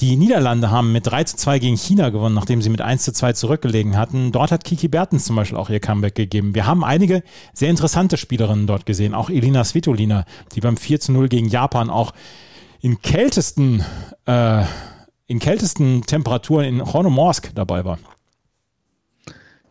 [0.03, 3.13] Die Niederlande haben mit 3 zu 2 gegen China gewonnen, nachdem sie mit 1 zu
[3.13, 4.33] 2 zurückgelegen hatten.
[4.33, 6.57] Dort hat Kiki Bertens zum Beispiel auch ihr Comeback gegeben.
[6.57, 7.23] Wir haben einige
[7.53, 9.15] sehr interessante Spielerinnen dort gesehen.
[9.15, 10.25] Auch Elina Svitolina,
[10.57, 12.15] die beim 4 zu 0 gegen Japan auch
[12.81, 13.85] in kältesten,
[14.27, 14.65] äh,
[15.29, 18.01] in kältesten Temperaturen in Hornomorsk dabei war.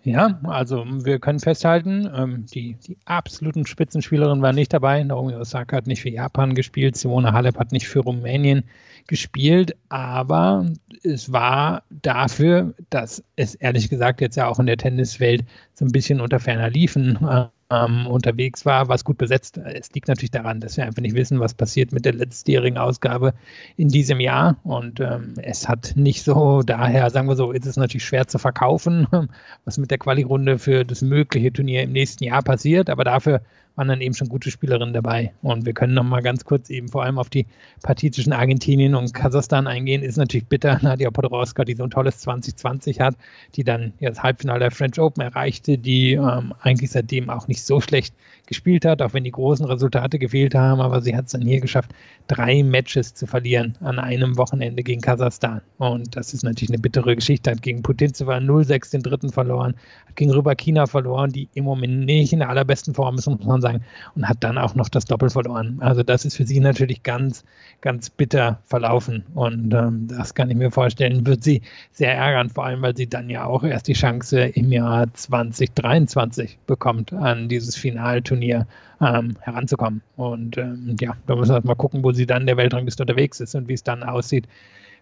[0.04, 5.04] Ja, also wir können festhalten, ähm, die, die absoluten Spitzenspielerinnen waren nicht dabei.
[5.04, 8.64] Naomi Osaka hat nicht für Japan gespielt, Simone Halep hat nicht für Rumänien
[9.06, 10.66] gespielt, aber
[11.04, 15.92] es war dafür, dass es ehrlich gesagt jetzt ja auch in der Tenniswelt so ein
[15.92, 17.20] bisschen unter ferner liefen.
[17.24, 19.58] Äh, ähm, unterwegs war, was gut besetzt.
[19.58, 23.34] Es liegt natürlich daran, dass wir einfach nicht wissen, was passiert mit der letztjährigen Ausgabe
[23.78, 24.58] in diesem Jahr.
[24.64, 28.38] Und ähm, es hat nicht so, daher sagen wir so, ist es natürlich schwer zu
[28.38, 29.08] verkaufen,
[29.66, 32.90] was mit der Quali-Runde für das mögliche Turnier im nächsten Jahr passiert.
[32.90, 33.42] Aber dafür
[33.76, 35.34] waren dann eben schon gute Spielerinnen dabei.
[35.42, 37.46] Und wir können noch mal ganz kurz eben vor allem auf die
[37.84, 40.04] Partie zwischen Argentinien und Kasachstan eingehen.
[40.04, 43.16] Ist natürlich bitter, Nadia Podoroska, die so ein tolles 2020 hat,
[43.56, 47.64] die dann ja das Halbfinale der French Open erreichte, die ähm, eigentlich seitdem auch nicht
[47.64, 48.14] so schlecht
[48.52, 50.82] gespielt hat, auch wenn die großen Resultate gefehlt haben.
[50.82, 51.92] Aber sie hat es dann hier geschafft,
[52.28, 55.62] drei Matches zu verlieren an einem Wochenende gegen Kasachstan.
[55.78, 57.50] Und das ist natürlich eine bittere Geschichte.
[57.50, 59.76] Hat gegen Putintseva 0-6 den dritten verloren,
[60.06, 63.62] hat gegen Rybakina verloren, die im Moment nicht in der allerbesten Form ist, muss man
[63.62, 63.86] sagen,
[64.16, 65.78] und hat dann auch noch das Doppel verloren.
[65.80, 67.46] Also das ist für sie natürlich ganz,
[67.80, 69.24] ganz bitter verlaufen.
[69.34, 71.62] Und ähm, das kann ich mir vorstellen, wird sie
[71.94, 76.60] sehr ärgern, vor allem weil sie dann ja auch erst die Chance im Jahr 2023
[76.68, 80.02] bekommt, an dieses Finalturnier ähm, heranzukommen.
[80.16, 83.56] Und ähm, ja, da müssen wir mal gucken, wo sie dann der Weltrangliste unterwegs ist
[83.56, 84.48] und wie es dann aussieht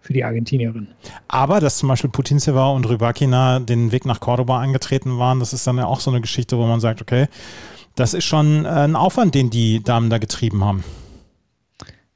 [0.01, 0.87] für die Argentinierin.
[1.27, 5.67] Aber dass zum Beispiel Putintseva und Rybakina den Weg nach Cordoba angetreten waren, das ist
[5.67, 7.27] dann ja auch so eine Geschichte, wo man sagt, okay,
[7.95, 10.83] das ist schon äh, ein Aufwand, den die Damen da getrieben haben.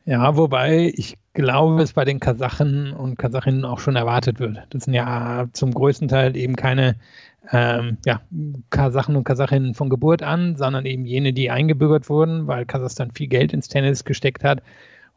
[0.06, 4.60] Ja, wobei ich glaube, es bei den Kasachen und Kasachinnen auch schon erwartet wird.
[4.70, 6.96] Das sind ja zum größten Teil eben keine
[7.52, 8.22] ähm, ja,
[8.70, 13.28] Kasachen und Kasachinnen von Geburt an, sondern eben jene, die eingebürgert wurden, weil Kasachstan viel
[13.28, 14.62] Geld ins Tennis gesteckt hat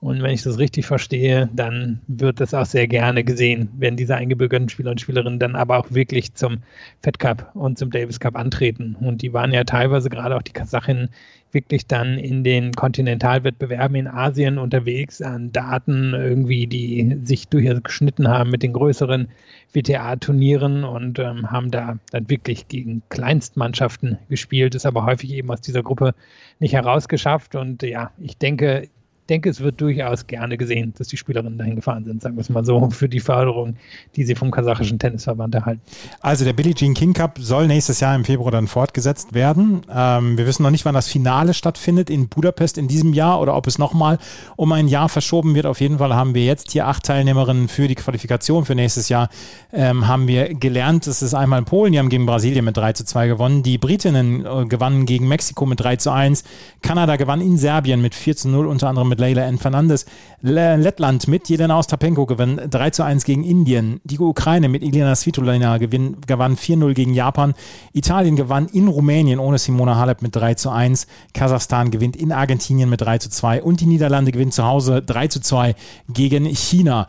[0.01, 4.15] Und wenn ich das richtig verstehe, dann wird das auch sehr gerne gesehen, wenn diese
[4.15, 6.59] eingebürgerten Spieler und Spielerinnen dann aber auch wirklich zum
[7.03, 8.95] Fed Cup und zum Davis Cup antreten.
[9.01, 11.09] Und die waren ja teilweise gerade auch die Kasachinnen
[11.57, 18.29] wirklich dann in den Kontinentalwettbewerben in Asien unterwegs an Daten irgendwie, die sich durchaus geschnitten
[18.29, 19.29] haben mit den größeren
[19.73, 25.63] WTA-Turnieren und ähm, haben da dann wirklich gegen Kleinstmannschaften gespielt, ist aber häufig eben aus
[25.63, 26.15] dieser Gruppe
[26.59, 27.55] nicht herausgeschafft.
[27.55, 28.89] Und ja, ich denke,
[29.27, 32.49] denke, es wird durchaus gerne gesehen, dass die Spielerinnen dahin gefahren sind, sagen wir es
[32.49, 33.77] mal so, für die Förderung,
[34.17, 35.81] die sie vom kasachischen Tennisverband erhalten.
[36.21, 39.83] Also der Billie Jean King Cup soll nächstes Jahr im Februar dann fortgesetzt werden.
[39.93, 43.57] Ähm, wir wissen noch nicht, wann das Finale stattfindet in Budapest in diesem Jahr oder
[43.57, 44.19] ob es nochmal
[44.57, 45.67] um ein Jahr verschoben wird.
[45.67, 49.29] Auf jeden Fall haben wir jetzt hier acht Teilnehmerinnen für die Qualifikation für nächstes Jahr.
[49.73, 52.93] Ähm, haben wir gelernt, es ist einmal in Polen, die haben gegen Brasilien mit 3
[52.93, 53.63] zu 2 gewonnen.
[53.63, 56.45] Die Britinnen äh, gewannen gegen Mexiko mit 3 zu 1.
[56.83, 59.59] Kanada gewann in Serbien mit 4 zu 0, unter anderem mit mit Leila N.
[59.59, 60.05] Fernandes.
[60.43, 64.01] Lettland mit Jelena Ostapenko gewinnt 3 zu 1 gegen Indien.
[64.05, 67.55] Die Ukraine mit Ilina Svitolina gewinn, gewann 4-0 gegen Japan.
[67.95, 71.07] Italien gewann in Rumänien ohne Simona Halep mit 3 zu 1.
[71.33, 73.63] Kasachstan gewinnt in Argentinien mit 3 zu 2.
[73.63, 75.75] Und die Niederlande gewinnt zu Hause 3 zu 2
[76.13, 77.09] gegen China.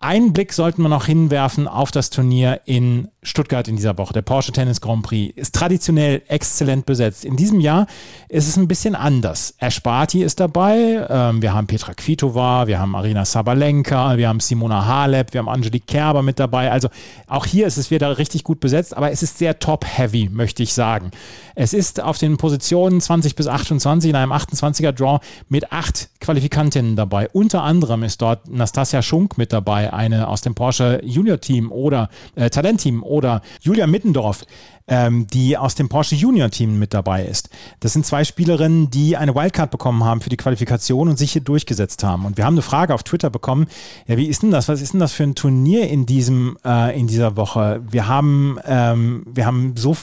[0.00, 4.12] Einen Blick sollten wir noch hinwerfen auf das Turnier in Stuttgart in dieser Woche.
[4.12, 7.24] Der Porsche Tennis Grand Prix ist traditionell exzellent besetzt.
[7.24, 7.88] In diesem Jahr
[8.28, 9.54] ist es ein bisschen anders.
[9.58, 14.86] Esparti ist dabei, ähm, wir haben Petra Kvitova, wir haben Arina Sabalenka, wir haben Simona
[14.86, 16.70] Halep, wir haben Angelique Kerber mit dabei.
[16.70, 16.88] Also
[17.26, 20.74] auch hier ist es wieder richtig gut besetzt, aber es ist sehr top-heavy, möchte ich
[20.74, 21.10] sagen.
[21.56, 25.18] Es ist auf den Positionen 20 bis 28 in einem 28er Draw
[25.48, 27.28] mit acht Qualifikantinnen dabei.
[27.30, 32.08] Unter anderem ist dort Nastasia Schunk mit dabei, eine aus dem Porsche Junior Team oder
[32.34, 34.44] äh, Talentteam oder Julia Mittendorf,
[34.88, 37.50] ähm, die aus dem Porsche Junior Team mit dabei ist.
[37.80, 41.42] Das sind zwei Spielerinnen, die eine Wildcard bekommen haben für die Qualifikation und sich hier
[41.42, 42.24] durchgesetzt haben.
[42.24, 43.66] Und wir haben eine Frage auf Twitter bekommen.
[44.06, 44.68] Ja, wie ist denn das?
[44.68, 47.82] Was ist denn das für ein Turnier in diesem äh, in dieser Woche?
[47.90, 49.96] Wir haben ähm, wir haben so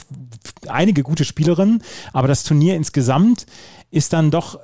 [0.68, 1.82] einige gute Spielerinnen,
[2.12, 3.46] aber das Turnier insgesamt
[3.90, 4.58] ist dann doch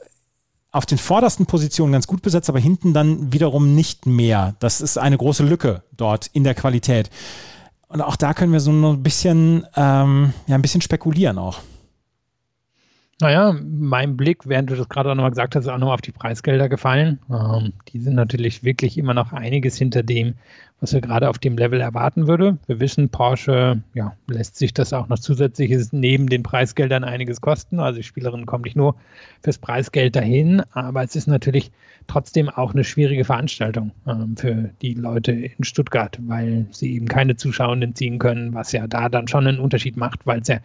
[0.73, 4.57] auf den vordersten Positionen ganz gut besetzt, aber hinten dann wiederum nicht mehr.
[4.59, 7.11] Das ist eine große Lücke dort in der Qualität.
[7.89, 11.61] Und auch da können wir so ein bisschen, ähm, ja, ein bisschen spekulieren auch.
[13.21, 16.01] Naja, mein Blick, während du das gerade auch nochmal gesagt hast, ist auch nochmal auf
[16.01, 17.21] die Preisgelder gefallen.
[17.31, 20.35] Ähm, die sind natürlich wirklich immer noch einiges hinter dem,
[20.83, 22.59] was wir gerade auf dem Level erwarten würde.
[22.67, 27.79] Wir wissen, Porsche ja, lässt sich das auch noch zusätzliches neben den Preisgeldern einiges kosten.
[27.79, 28.97] Also die Spielerinnen kommen nicht nur
[29.45, 31.71] fürs Preisgeld dahin, aber es ist natürlich
[32.09, 37.37] trotzdem auch eine schwierige Veranstaltung ähm, für die Leute in Stuttgart, weil sie eben keine
[37.37, 40.59] Zuschauenden ziehen können, was ja da dann schon einen Unterschied macht, weil es ja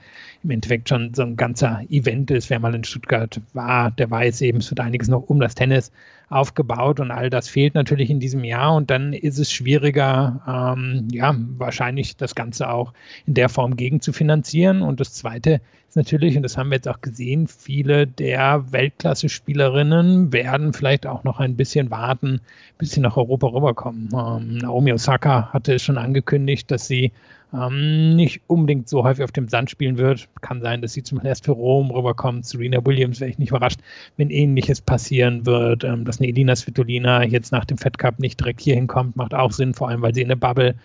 [0.43, 2.49] im Endeffekt schon so ein ganzer Event ist.
[2.49, 5.91] Wer mal in Stuttgart war, der weiß eben, es wird einiges noch um das Tennis
[6.30, 11.07] aufgebaut und all das fehlt natürlich in diesem Jahr und dann ist es schwieriger, ähm,
[11.11, 12.93] ja, wahrscheinlich das Ganze auch
[13.25, 14.82] in der Form gegen zu finanzieren.
[14.82, 20.34] Und das Zweite ist natürlich, und das haben wir jetzt auch gesehen, viele der Weltklasse-Spielerinnen
[20.34, 22.41] werden vielleicht auch noch ein bisschen warten,
[22.78, 24.09] bis sie nach Europa rüberkommen.
[24.13, 27.13] Ähm, Naomi Osaka hatte es schon angekündigt, dass sie
[27.54, 30.28] ähm, nicht unbedingt so häufig auf dem Sand spielen wird.
[30.41, 32.45] Kann sein, dass sie zum erst für Rom rüberkommt.
[32.45, 33.80] Serena Williams wäre ich nicht überrascht,
[34.18, 35.84] wenn ähnliches passieren wird.
[35.84, 39.34] Ähm, dass eine Elina Svitolina jetzt nach dem Fed Cup nicht direkt hier hinkommt, macht
[39.34, 40.76] auch Sinn, vor allem weil sie in der Bubble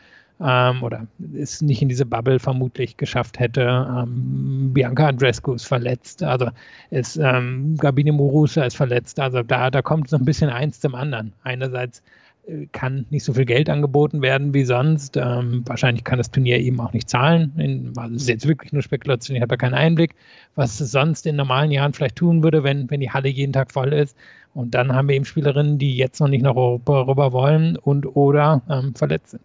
[0.40, 3.62] ähm, oder es nicht in diese Bubble vermutlich geschafft hätte.
[3.62, 6.48] Ähm, Bianca Andrescu ist verletzt, also
[6.90, 10.94] ist, ähm, Gabine Murusa ist verletzt, also da, da kommt so ein bisschen eins zum
[10.94, 11.32] anderen.
[11.42, 12.02] Einerseits
[12.72, 15.16] kann nicht so viel Geld angeboten werden wie sonst.
[15.16, 17.52] Ähm, wahrscheinlich kann das Turnier eben auch nicht zahlen.
[17.56, 20.14] In, also es ist jetzt wirklich nur Spekulation, ich habe da keinen Einblick,
[20.56, 23.70] was es sonst in normalen Jahren vielleicht tun würde, wenn, wenn die Halle jeden Tag
[23.70, 24.16] voll ist.
[24.54, 28.06] Und dann haben wir eben Spielerinnen, die jetzt noch nicht nach Europa rüber wollen und
[28.16, 29.42] oder ähm, verletzt sind.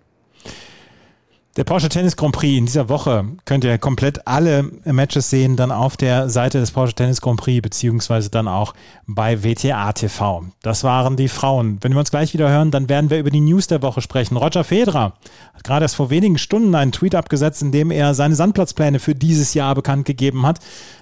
[1.57, 5.71] Der Porsche Tennis Grand Prix in dieser Woche könnt ihr komplett alle Matches sehen, dann
[5.71, 8.75] auf der Seite des Porsche Tennis Grand Prix, beziehungsweise dann auch
[9.07, 10.45] bei WTA TV.
[10.61, 11.79] Das waren die Frauen.
[11.81, 14.37] Wenn wir uns gleich wieder hören, dann werden wir über die News der Woche sprechen.
[14.37, 15.13] Roger Federer
[15.55, 19.15] hat gerade erst vor wenigen Stunden einen Tweet abgesetzt, in dem er seine Sandplatzpläne für
[19.15, 20.59] dieses Jahr bekannt gegeben hat.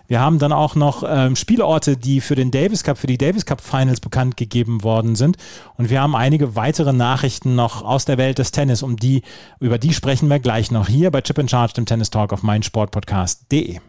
[0.08, 3.46] Wir haben dann auch noch ähm, Spielorte, die für den Davis Cup, für die Davis
[3.46, 5.38] Cup Finals bekannt gegeben worden sind.
[5.78, 9.24] Und wir haben einige weitere Nachrichten noch aus der Welt des Tennis, um die,
[9.60, 12.44] über die sprechen wir gleich noch hier bei Chip in Charge, dem Tennis Talk auf
[12.44, 13.80] meinsportpodcast.de.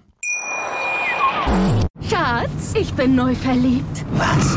[2.08, 4.04] Schatz, ich bin neu verliebt.
[4.12, 4.56] Was?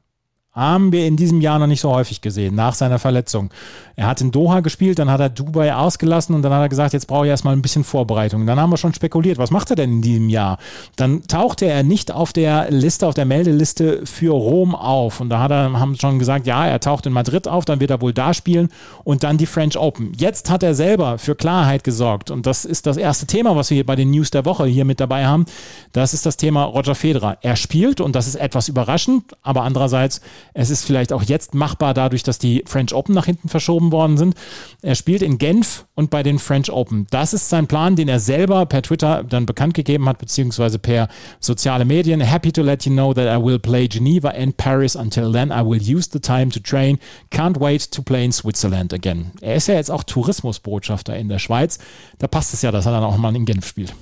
[0.53, 3.51] haben wir in diesem Jahr noch nicht so häufig gesehen, nach seiner Verletzung.
[3.95, 6.91] Er hat in Doha gespielt, dann hat er Dubai ausgelassen und dann hat er gesagt,
[6.91, 8.45] jetzt brauche ich erstmal ein bisschen Vorbereitung.
[8.45, 10.57] Dann haben wir schon spekuliert, was macht er denn in diesem Jahr?
[10.97, 15.21] Dann tauchte er nicht auf der Liste, auf der Meldeliste für Rom auf.
[15.21, 17.91] Und da hat er, haben schon gesagt, ja, er taucht in Madrid auf, dann wird
[17.91, 18.69] er wohl da spielen
[19.05, 20.11] und dann die French Open.
[20.17, 23.75] Jetzt hat er selber für Klarheit gesorgt und das ist das erste Thema, was wir
[23.75, 25.45] hier bei den News der Woche hier mit dabei haben.
[25.93, 27.37] Das ist das Thema Roger Federer.
[27.41, 30.21] Er spielt und das ist etwas überraschend, aber andererseits
[30.53, 34.17] es ist vielleicht auch jetzt machbar dadurch, dass die French Open nach hinten verschoben worden
[34.17, 34.35] sind.
[34.81, 37.07] Er spielt in Genf und bei den French Open.
[37.09, 41.07] Das ist sein Plan, den er selber per Twitter dann bekannt gegeben hat, beziehungsweise per
[41.39, 42.21] soziale Medien.
[42.21, 44.95] Happy to let you know that I will play Geneva and Paris.
[44.95, 46.99] Until then, I will use the time to train.
[47.31, 49.31] Can't wait to play in Switzerland again.
[49.41, 51.79] Er ist ja jetzt auch Tourismusbotschafter in der Schweiz.
[52.19, 53.93] Da passt es ja, dass er dann auch mal in Genf spielt.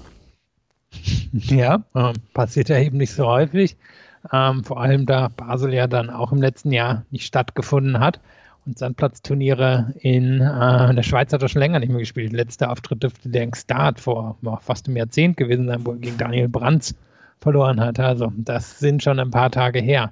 [1.32, 3.78] Ja, äh, passiert ja eben nicht so häufig.
[4.32, 8.20] Ähm, vor allem da Basel ja dann auch im letzten Jahr nicht stattgefunden hat.
[8.65, 12.34] Und Sandplatzturniere in, äh, der Schweiz hat er schon länger nicht mehr gespielt.
[12.34, 16.17] Letzter Auftritt dürfte der Start vor boah, fast einem Jahrzehnt gewesen sein, wo er gegen
[16.17, 16.95] Daniel Brands
[17.39, 17.99] verloren hat.
[17.99, 20.11] Also das sind schon ein paar Tage her.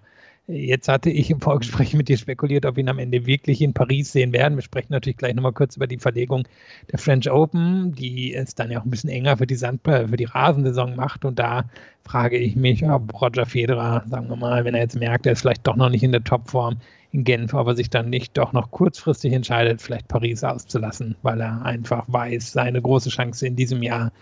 [0.49, 3.73] Jetzt hatte ich im Vorgespräch mit dir spekuliert, ob wir ihn am Ende wirklich in
[3.73, 4.55] Paris sehen werden.
[4.57, 6.47] Wir sprechen natürlich gleich nochmal kurz über die Verlegung
[6.89, 10.07] der French Open, die es dann ja auch ein bisschen enger für die Sand für
[10.07, 11.25] die Rasensaison macht.
[11.25, 11.65] Und da
[12.05, 15.41] frage ich mich, ob Roger Federer, sagen wir mal, wenn er jetzt merkt, er ist
[15.41, 16.77] vielleicht doch noch nicht in der Topform
[17.11, 21.41] in Genf, ob er sich dann nicht doch noch kurzfristig entscheidet, vielleicht Paris auszulassen, weil
[21.41, 24.13] er einfach weiß, seine große Chance in diesem Jahr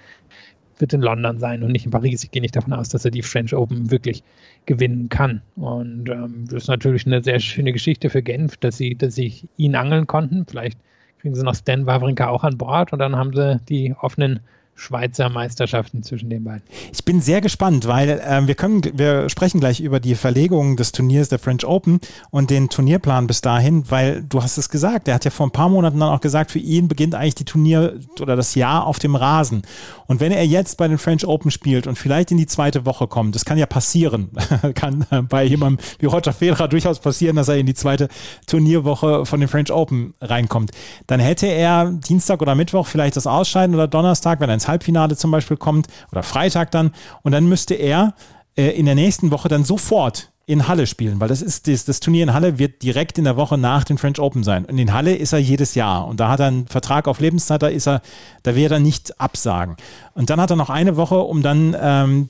[0.77, 2.23] wird in London sein und nicht in Paris.
[2.23, 4.23] Ich gehe nicht davon aus, dass er die French Open wirklich
[4.65, 5.41] gewinnen kann.
[5.55, 9.33] Und ähm, das ist natürlich eine sehr schöne Geschichte für Genf, dass sie, dass sie
[9.57, 10.45] ihn angeln konnten.
[10.45, 10.77] Vielleicht
[11.19, 14.41] kriegen sie noch Stan Wawrinka auch an Bord und dann haben sie die offenen
[14.77, 16.61] Schweizer Meisterschaften zwischen den beiden.
[16.91, 20.91] Ich bin sehr gespannt, weil äh, wir können, wir sprechen gleich über die Verlegung des
[20.91, 25.15] Turniers der French Open und den Turnierplan bis dahin, weil du hast es gesagt, er
[25.15, 27.97] hat ja vor ein paar Monaten dann auch gesagt, für ihn beginnt eigentlich die Turnier
[28.19, 29.61] oder das Jahr auf dem Rasen.
[30.07, 33.07] Und wenn er jetzt bei den French Open spielt und vielleicht in die zweite Woche
[33.07, 34.29] kommt, das kann ja passieren,
[34.75, 38.09] kann bei jemandem wie Roger Federer durchaus passieren, dass er in die zweite
[38.45, 40.71] Turnierwoche von den French Open reinkommt,
[41.07, 45.15] dann hätte er Dienstag oder Mittwoch vielleicht das Ausscheiden oder Donnerstag, wenn er ins Halbfinale
[45.15, 46.91] zum Beispiel kommt oder Freitag dann.
[47.21, 48.13] Und dann müsste er
[48.57, 51.99] äh, in der nächsten Woche dann sofort in Halle spielen, weil das ist das, das,
[51.99, 54.65] Turnier in Halle wird direkt in der Woche nach den French Open sein.
[54.65, 57.63] Und in Halle ist er jedes Jahr und da hat er einen Vertrag auf Lebenszeit,
[57.63, 58.01] da ist er,
[58.43, 59.75] da wird er nicht absagen.
[60.13, 62.29] Und dann hat er noch eine Woche, um dann, ähm,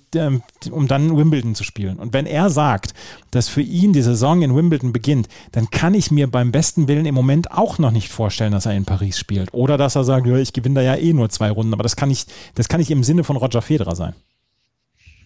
[0.71, 1.97] um dann Wimbledon zu spielen.
[1.97, 2.93] Und wenn er sagt,
[3.31, 7.05] dass für ihn die Saison in Wimbledon beginnt, dann kann ich mir beim besten Willen
[7.05, 9.53] im Moment auch noch nicht vorstellen, dass er in Paris spielt.
[9.53, 11.73] Oder dass er sagt, ja, ich gewinne da ja eh nur zwei Runden.
[11.73, 14.13] Aber das kann ich, das kann ich im Sinne von Roger Federer sein.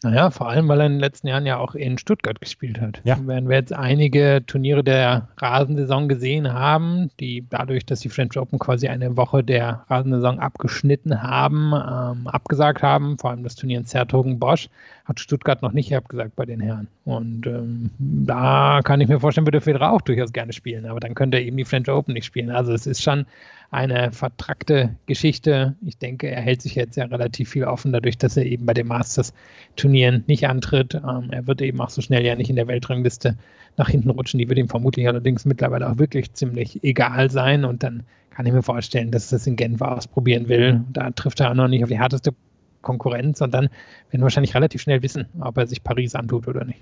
[0.03, 3.01] Naja, vor allem, weil er in den letzten Jahren ja auch in Stuttgart gespielt hat.
[3.03, 3.17] Ja.
[3.23, 8.59] Wenn wir jetzt einige Turniere der Rasensaison gesehen haben, die dadurch, dass die French Open
[8.59, 13.85] quasi eine Woche der Rasensaison abgeschnitten haben, ähm, abgesagt haben, vor allem das Turnier in
[13.85, 14.69] Zertogen-Bosch,
[15.05, 16.87] hat Stuttgart noch nicht abgesagt bei den Herren.
[17.03, 21.15] Und ähm, da kann ich mir vorstellen, würde Federer auch durchaus gerne spielen, aber dann
[21.15, 22.51] könnte er eben die French Open nicht spielen.
[22.51, 23.25] Also es ist schon
[23.71, 25.75] eine vertrackte Geschichte.
[25.85, 28.73] Ich denke, er hält sich jetzt ja relativ viel offen, dadurch, dass er eben bei
[28.73, 30.95] den Masters-Turnieren nicht antritt.
[30.95, 33.37] Ähm, er wird eben auch so schnell ja nicht in der Weltrangliste
[33.77, 34.39] nach hinten rutschen.
[34.39, 37.63] Die wird ihm vermutlich allerdings mittlerweile auch wirklich ziemlich egal sein.
[37.63, 40.81] Und dann kann ich mir vorstellen, dass er das in Genf ausprobieren will.
[40.91, 42.33] Da trifft er auch noch nicht auf die härteste
[42.81, 46.65] Konkurrenz und dann werden wir wahrscheinlich relativ schnell wissen, ob er sich Paris antut oder
[46.65, 46.79] nicht.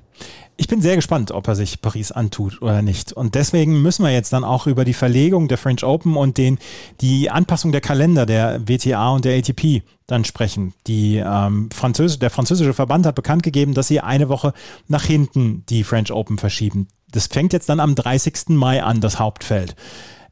[0.55, 3.13] Ich bin sehr gespannt, ob er sich Paris antut oder nicht.
[3.13, 6.57] Und deswegen müssen wir jetzt dann auch über die Verlegung der French Open und den,
[7.01, 10.73] die Anpassung der Kalender der WTA und der ATP dann sprechen.
[10.87, 14.53] Die, ähm, Französ der französische Verband hat bekannt gegeben, dass sie eine Woche
[14.87, 16.87] nach hinten die French Open verschieben.
[17.11, 18.49] Das fängt jetzt dann am 30.
[18.49, 19.75] Mai an, das Hauptfeld.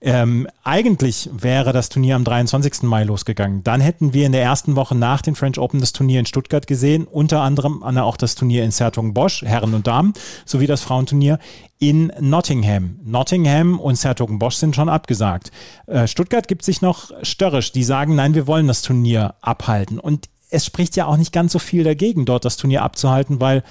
[0.05, 2.83] Ähm, eigentlich wäre das Turnier am 23.
[2.83, 3.63] Mai losgegangen.
[3.63, 6.67] Dann hätten wir in der ersten Woche nach den French Open das Turnier in Stuttgart
[6.67, 10.13] gesehen, unter anderem auch das Turnier in Sertogenbosch, Herren und Damen,
[10.45, 11.39] sowie das Frauenturnier
[11.79, 12.99] in Nottingham.
[13.03, 15.51] Nottingham und Sertogenbosch sind schon abgesagt.
[15.87, 19.97] Äh, Stuttgart gibt sich noch störrisch, die sagen, nein, wir wollen das Turnier abhalten.
[19.97, 23.63] Und es spricht ja auch nicht ganz so viel dagegen, dort das Turnier abzuhalten, weil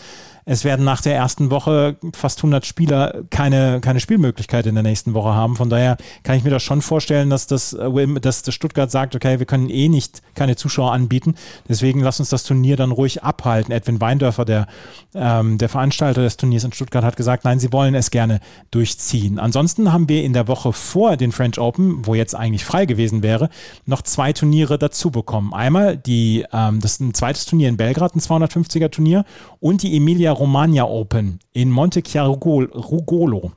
[0.46, 5.14] es werden nach der ersten Woche fast 100 Spieler keine, keine Spielmöglichkeit in der nächsten
[5.14, 5.56] Woche haben.
[5.56, 9.14] Von daher kann ich mir das schon vorstellen, dass das, äh, dass das Stuttgart sagt,
[9.14, 11.34] okay, wir können eh nicht keine Zuschauer anbieten.
[11.68, 13.72] Deswegen lass uns das Turnier dann ruhig abhalten.
[13.72, 14.66] Edwin Weindörfer, der,
[15.14, 18.40] ähm, der Veranstalter des Turniers in Stuttgart, hat gesagt, nein, sie wollen es gerne
[18.70, 19.38] durchziehen.
[19.38, 23.22] Ansonsten haben wir in der Woche vor den French Open, wo jetzt eigentlich frei gewesen
[23.22, 23.48] wäre,
[23.86, 25.54] noch zwei Turniere dazu bekommen.
[25.54, 29.24] Einmal die, ähm, das ist ein zweites Turnier in Belgrad, ein 250er Turnier
[29.60, 33.52] und die Emilia Romagna Open in Monte Chiarugolo.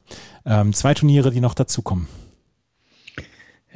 [0.45, 2.07] Ähm, zwei Turniere, die noch dazukommen.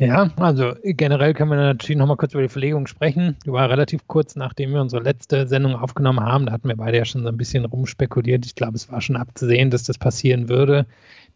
[0.02, 3.36] Ja, also generell können wir natürlich nochmal kurz über die Verlegung sprechen.
[3.46, 6.48] Die war relativ kurz, nachdem wir unsere letzte Sendung aufgenommen haben.
[6.48, 8.44] Da hatten wir beide ja schon so ein bisschen rumspekuliert.
[8.48, 10.88] Ich glaube, es war schon abzusehen, dass das passieren würde.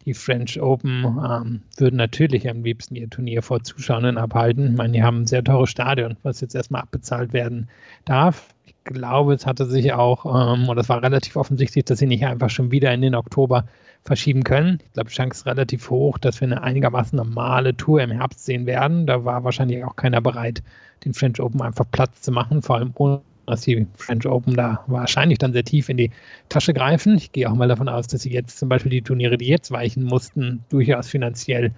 [0.04, 4.70] Die French Open ähm, würden natürlich am liebsten ihr Turnier vor Zuschauern abhalten.
[4.70, 7.68] Ich meine, die haben ein sehr teures Stadion, was jetzt erstmal abbezahlt werden
[8.04, 8.48] darf.
[8.88, 12.24] Ich glaube, es hatte sich auch, ähm, oder es war relativ offensichtlich, dass sie nicht
[12.24, 13.64] einfach schon wieder in den Oktober
[14.04, 14.78] verschieben können.
[14.84, 18.44] Ich glaube, die Chance ist relativ hoch, dass wir eine einigermaßen normale Tour im Herbst
[18.44, 19.06] sehen werden.
[19.06, 20.62] Da war wahrscheinlich auch keiner bereit,
[21.04, 24.84] den French Open einfach Platz zu machen, vor allem ohne dass die French Open da
[24.86, 26.10] wahrscheinlich dann sehr tief in die
[26.48, 27.16] Tasche greifen.
[27.16, 29.70] Ich gehe auch mal davon aus, dass sie jetzt zum Beispiel die Turniere, die jetzt
[29.70, 31.72] weichen mussten, durchaus finanziell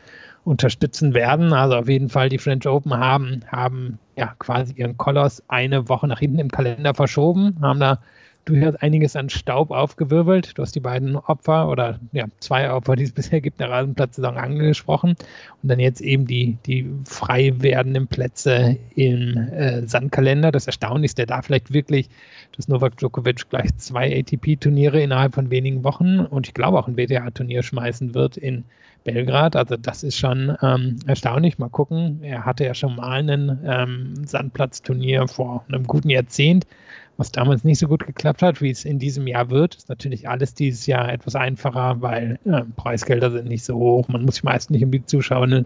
[0.45, 1.53] unterstützen werden.
[1.53, 6.09] Also auf jeden Fall die French Open haben, haben ja quasi ihren Koloss eine Woche
[6.09, 8.01] nach hinten im Kalender verschoben, haben da
[8.49, 10.57] durchaus einiges an Staub aufgewirbelt.
[10.57, 14.37] Du hast die beiden Opfer oder ja, zwei Opfer, die es bisher gibt, der Rasenplatzsaison
[14.37, 15.17] angesprochen.
[15.63, 20.53] Und dann jetzt eben die, die frei werdenden Plätze im äh, Sandkalender.
[20.53, 22.09] Das Erstaunlichste, da vielleicht wirklich,
[22.57, 26.97] dass Novak Djokovic gleich zwei ATP-Turniere innerhalb von wenigen Wochen und ich glaube auch ein
[26.97, 28.65] WTA-Turnier schmeißen wird in
[29.05, 29.57] Belgrad.
[29.57, 31.59] Also das ist schon ähm, erstaunlich.
[31.59, 32.21] Mal gucken.
[32.23, 36.67] Er hatte ja schon mal ein ähm, Sandplatzturnier vor einem guten Jahrzehnt
[37.19, 39.75] was damals nicht so gut geklappt hat, wie es in diesem Jahr wird.
[39.75, 44.09] Ist natürlich alles dieses Jahr etwas einfacher, weil äh, Preisgelder sind nicht so hoch.
[44.09, 45.65] Man muss sich meist nicht um die Zuschauer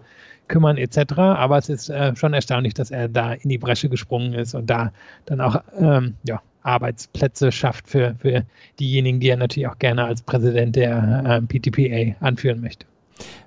[0.48, 1.12] kümmern etc.
[1.18, 4.68] Aber es ist äh, schon erstaunlich, dass er da in die Bresche gesprungen ist und
[4.68, 4.92] da
[5.26, 8.44] dann auch ähm, ja, Arbeitsplätze schafft für, für
[8.80, 12.86] diejenigen, die er natürlich auch gerne als Präsident der äh, PTPA anführen möchte.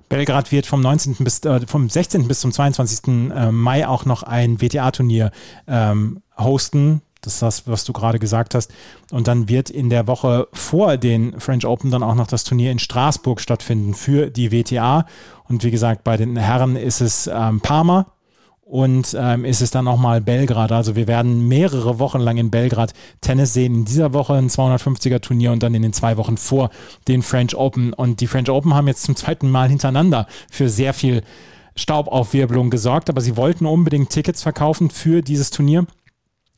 [0.08, 1.16] Belgrad wird vom 19.
[1.20, 2.28] bis äh, vom 16.
[2.28, 3.08] bis zum 22.
[3.08, 5.32] Äh, Mai auch noch ein WTA-Turnier
[5.66, 7.02] ähm, hosten.
[7.26, 8.72] Das ist das, was du gerade gesagt hast.
[9.10, 12.70] Und dann wird in der Woche vor den French Open dann auch noch das Turnier
[12.70, 15.06] in Straßburg stattfinden für die WTA.
[15.48, 18.06] Und wie gesagt, bei den Herren ist es ähm, Parma
[18.62, 20.70] und ähm, ist es dann nochmal Belgrad.
[20.70, 23.74] Also wir werden mehrere Wochen lang in Belgrad Tennis sehen.
[23.74, 26.70] In dieser Woche ein 250er Turnier und dann in den zwei Wochen vor
[27.08, 27.92] den French Open.
[27.92, 31.22] Und die French Open haben jetzt zum zweiten Mal hintereinander für sehr viel
[31.76, 35.86] Staubaufwirbelung gesorgt, aber sie wollten unbedingt Tickets verkaufen für dieses Turnier.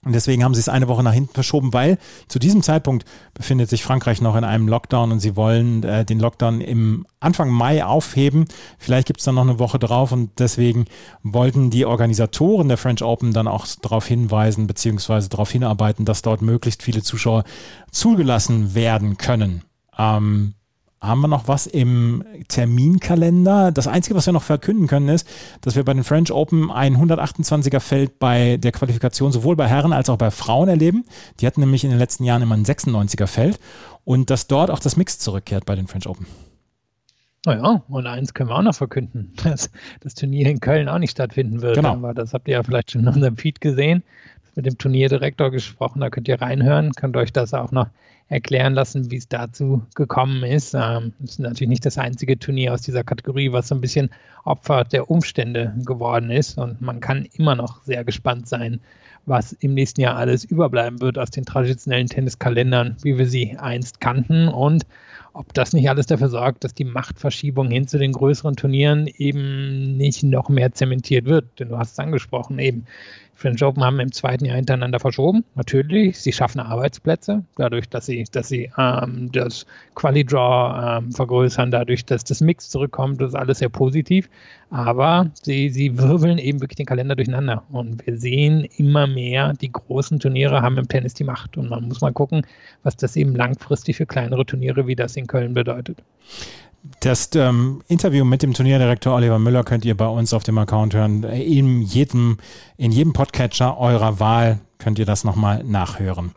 [0.05, 3.69] Und deswegen haben sie es eine Woche nach hinten verschoben, weil zu diesem Zeitpunkt befindet
[3.69, 7.85] sich Frankreich noch in einem Lockdown und sie wollen äh, den Lockdown im Anfang Mai
[7.85, 8.47] aufheben.
[8.79, 10.85] Vielleicht gibt es dann noch eine Woche drauf und deswegen
[11.25, 15.29] wollten die Organisatoren der French Open dann auch darauf hinweisen bzw.
[15.29, 17.43] darauf hinarbeiten, dass dort möglichst viele Zuschauer
[17.91, 19.63] zugelassen werden können.
[19.99, 20.55] Ähm,
[21.01, 23.71] haben wir noch was im Terminkalender?
[23.73, 25.29] Das Einzige, was wir noch verkünden können, ist,
[25.61, 29.93] dass wir bei den French Open ein 128er Feld bei der Qualifikation sowohl bei Herren
[29.93, 31.05] als auch bei Frauen erleben.
[31.41, 33.61] Die hatten nämlich in den letzten Jahren immer ein 96er Feld
[34.05, 36.27] und dass dort auch das Mix zurückkehrt bei den French Open.
[37.47, 39.71] Naja, und eins können wir auch noch verkünden, dass
[40.01, 41.77] das Turnier in Köln auch nicht stattfinden wird.
[41.77, 41.93] Genau.
[41.93, 44.03] Aber das habt ihr ja vielleicht schon in unserem Feed gesehen.
[44.55, 47.89] Mit dem Turnierdirektor gesprochen, da könnt ihr reinhören, könnt euch das auch noch
[48.29, 50.75] erklären lassen, wie es dazu gekommen ist.
[50.75, 54.11] Ähm, ist natürlich nicht das einzige Turnier aus dieser Kategorie, was so ein bisschen
[54.45, 56.59] Opfer der Umstände geworden ist.
[56.59, 58.81] Und man kann immer noch sehr gespannt sein,
[59.25, 64.01] was im nächsten Jahr alles überbleiben wird aus den traditionellen Tenniskalendern, wie wir sie einst
[64.01, 64.49] kannten.
[64.49, 64.87] Und
[65.33, 69.97] ob das nicht alles dafür sorgt, dass die Machtverschiebung hin zu den größeren Turnieren eben
[69.97, 71.47] nicht noch mehr zementiert wird.
[71.59, 72.87] Denn du hast es angesprochen, eben
[73.39, 75.45] French Open haben im zweiten Jahr hintereinander verschoben.
[75.55, 79.65] Natürlich, sie schaffen Arbeitsplätze, dadurch, dass sie, dass sie ähm, das
[79.95, 84.29] Quali-Draw ähm, vergrößern, dadurch, dass das Mix zurückkommt, das ist alles sehr positiv.
[84.71, 87.63] Aber sie, sie wirbeln eben wirklich den Kalender durcheinander.
[87.71, 91.57] Und wir sehen immer mehr, die großen Turniere haben im Tennis die Macht.
[91.57, 92.43] Und man muss mal gucken,
[92.83, 96.03] was das eben langfristig für kleinere Turniere wie das in Köln bedeutet.
[97.01, 100.95] Das ähm, Interview mit dem Turnierdirektor Oliver Müller könnt ihr bei uns auf dem Account
[100.95, 101.23] hören.
[101.25, 102.39] In jedem,
[102.77, 106.33] in jedem Podcatcher eurer Wahl könnt ihr das nochmal nachhören.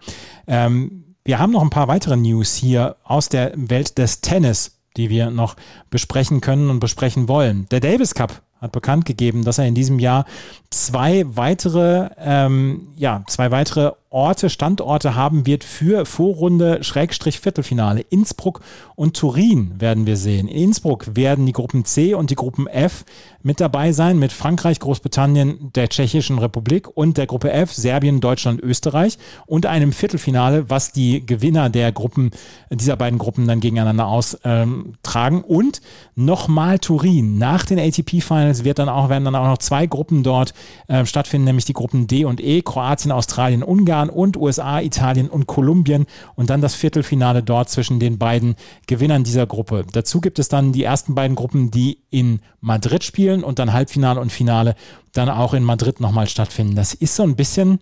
[0.48, 5.10] Ähm, wir haben noch ein paar weitere News hier aus der Welt des Tennis, die
[5.10, 5.56] wir noch
[5.90, 7.68] besprechen können und besprechen wollen.
[7.70, 10.26] Der Davis Cup hat bekannt gegeben, dass er in diesem Jahr
[10.70, 18.02] zwei weitere, ähm, ja, zwei weitere Orte, Standorte haben wird für Vorrunde Schrägstrich Viertelfinale.
[18.02, 18.60] Innsbruck
[18.96, 20.50] und Turin werden wir sehen.
[20.50, 23.06] In Innsbruck werden die Gruppen C und die Gruppen F
[23.42, 28.62] mit dabei sein, mit Frankreich, Großbritannien, der Tschechischen Republik und der Gruppe F, Serbien, Deutschland,
[28.62, 32.32] Österreich und einem Viertelfinale, was die Gewinner der Gruppen,
[32.70, 35.42] dieser beiden Gruppen dann gegeneinander austragen.
[35.42, 35.82] Und
[36.16, 37.38] nochmal Turin.
[37.38, 40.54] Nach den ATP-Finals wird dann auch, werden dann auch noch zwei Gruppen dort
[40.90, 45.30] äh, stattfinden, nämlich die Gruppen D und E, Kroatien, Australien, Ungarn Kasachstan und USA, Italien
[45.30, 48.56] und Kolumbien und dann das Viertelfinale dort zwischen den beiden
[48.88, 49.86] Gewinnern dieser Gruppe.
[49.92, 54.20] Dazu gibt es dann die ersten beiden Gruppen, die in Madrid spielen und dann Halbfinale
[54.20, 54.76] und Finale
[55.14, 56.76] dann auch in Madrid nochmal stattfinden.
[56.76, 57.80] Das ist so ein bisschen,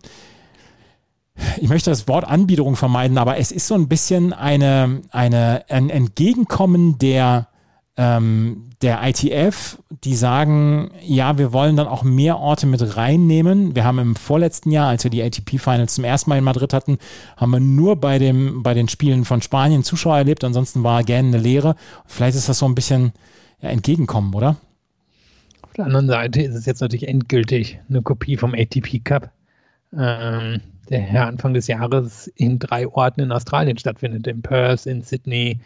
[1.57, 5.89] ich möchte das Wort Anbiederung vermeiden, aber es ist so ein bisschen eine, eine, ein
[5.89, 7.48] Entgegenkommen der,
[8.01, 13.75] ähm, der ITF, die sagen, ja, wir wollen dann auch mehr Orte mit reinnehmen.
[13.75, 16.97] Wir haben im vorletzten Jahr, als wir die ATP-Finals zum ersten Mal in Madrid hatten,
[17.35, 21.27] haben wir nur bei, dem, bei den Spielen von Spanien Zuschauer erlebt, ansonsten war gerne
[21.27, 21.75] eine Lehre.
[22.05, 23.11] Vielleicht ist das so ein bisschen
[23.61, 24.55] ja, entgegenkommen, oder?
[25.61, 29.29] Auf der anderen Seite ist es jetzt natürlich endgültig eine Kopie vom ATP Cup.
[29.93, 35.59] Ähm, der Anfang des Jahres in drei Orten in Australien stattfindet, in Perth, in Sydney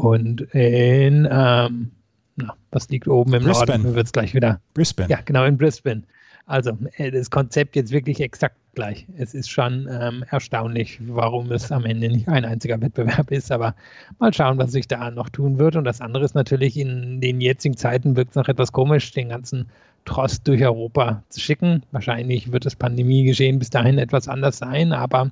[0.00, 1.90] und in, ähm,
[2.36, 3.82] na, was liegt oben im Brisbane.
[3.82, 4.60] Norden, wird es gleich wieder.
[4.74, 5.10] Brisbane.
[5.10, 6.02] Ja, genau, in Brisbane.
[6.46, 9.06] Also äh, das Konzept jetzt wirklich exakt gleich.
[9.16, 13.74] Es ist schon ähm, erstaunlich, warum es am Ende nicht ein einziger Wettbewerb ist, aber
[14.18, 15.76] mal schauen, was sich da noch tun wird.
[15.76, 19.28] Und das andere ist natürlich, in den jetzigen Zeiten wirkt es noch etwas komisch, den
[19.28, 19.66] ganzen
[20.06, 21.82] Trost durch Europa zu schicken.
[21.92, 25.30] Wahrscheinlich wird das Pandemiegeschehen bis dahin etwas anders sein, aber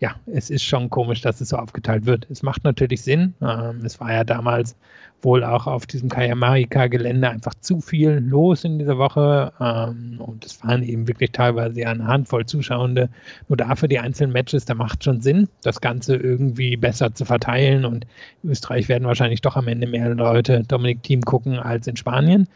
[0.00, 2.26] ja, es ist schon komisch, dass es so aufgeteilt wird.
[2.30, 3.34] Es macht natürlich Sinn.
[3.40, 4.76] Ähm, es war ja damals
[5.22, 9.52] wohl auch auf diesem Kayamarika-Gelände einfach zu viel los in dieser Woche.
[9.60, 13.10] Ähm, und es waren eben wirklich teilweise eine Handvoll Zuschauende.
[13.48, 17.84] Nur dafür die einzelnen Matches, da macht schon Sinn, das Ganze irgendwie besser zu verteilen.
[17.84, 18.06] Und
[18.44, 22.46] in Österreich werden wahrscheinlich doch am Ende mehr Leute Dominik Team gucken als in Spanien.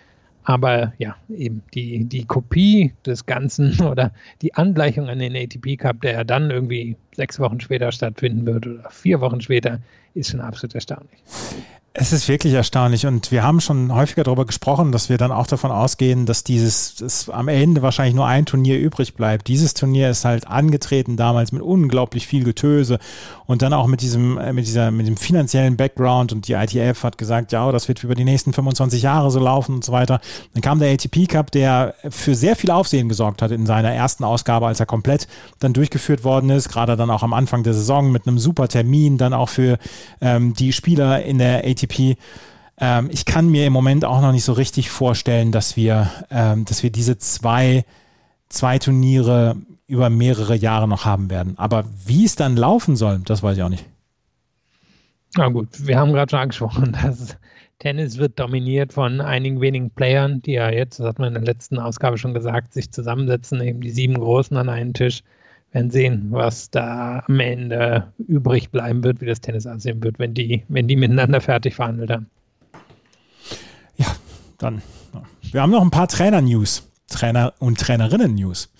[0.45, 6.01] Aber ja, eben die, die Kopie des Ganzen oder die Angleichung an den ATP Cup,
[6.01, 9.79] der ja dann irgendwie sechs Wochen später stattfinden wird oder vier Wochen später,
[10.15, 11.23] ist schon absolut erstaunlich.
[11.95, 15.47] Es ist wirklich erstaunlich und wir haben schon häufiger darüber gesprochen, dass wir dann auch
[15.47, 19.47] davon ausgehen, dass dieses dass am Ende wahrscheinlich nur ein Turnier übrig bleibt.
[19.47, 22.99] Dieses Turnier ist halt angetreten damals mit unglaublich viel Getöse
[23.45, 27.03] und dann auch mit diesem äh, mit dieser mit dem finanziellen Background und die ITF
[27.05, 30.23] hat gesagt, ja, das wird über die nächsten 25 Jahre so laufen und so weiter.
[30.55, 34.25] Dann kam der ATP Cup, der für sehr viel Aufsehen gesorgt hat in seiner ersten
[34.25, 35.29] Ausgabe, als er komplett
[35.59, 39.19] dann durchgeführt worden ist, gerade dann auch am Anfang der Saison mit einem super Termin,
[39.19, 39.77] dann auch für
[40.23, 42.17] ähm, die Spieler in der ATP ATP.
[42.79, 46.65] Ähm, ich kann mir im Moment auch noch nicht so richtig vorstellen, dass wir, ähm,
[46.65, 47.85] dass wir diese zwei,
[48.49, 49.57] zwei Turniere
[49.87, 51.59] über mehrere Jahre noch haben werden.
[51.59, 53.85] Aber wie es dann laufen soll, das weiß ich auch nicht.
[55.37, 57.37] Na gut, wir haben gerade schon angesprochen, dass
[57.79, 61.43] Tennis wird dominiert von einigen wenigen Playern, die ja jetzt, das hat man in der
[61.43, 65.23] letzten Ausgabe schon gesagt, sich zusammensetzen, eben die sieben Großen an einen Tisch
[65.73, 70.35] werden sehen, was da am Ende übrig bleiben wird, wie das Tennis aussehen wird, wenn
[70.35, 72.27] die, wenn die miteinander fertig verhandelt haben.
[73.97, 74.07] Ja,
[74.59, 74.83] dann.
[75.41, 78.71] Wir haben noch ein paar Trainer-News, Trainer- und Trainerinnen-News.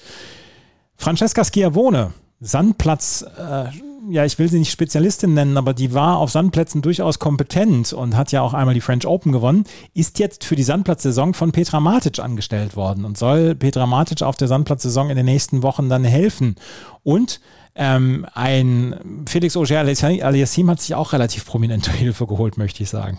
[0.97, 3.65] Francesca Schiavone, Sandplatz äh,
[4.09, 8.17] ja, ich will sie nicht Spezialistin nennen, aber die war auf Sandplätzen durchaus kompetent und
[8.17, 11.81] hat ja auch einmal die French Open gewonnen, ist jetzt für die Sandplatzsaison von Petra
[11.81, 16.05] Matic angestellt worden und soll Petra Matic auf der Sandplatzsaison in den nächsten Wochen dann
[16.05, 16.57] helfen.
[17.03, 17.41] Und
[17.75, 23.19] ähm, ein Felix Auger Aliassim hat sich auch relativ prominente Hilfe geholt, möchte ich sagen.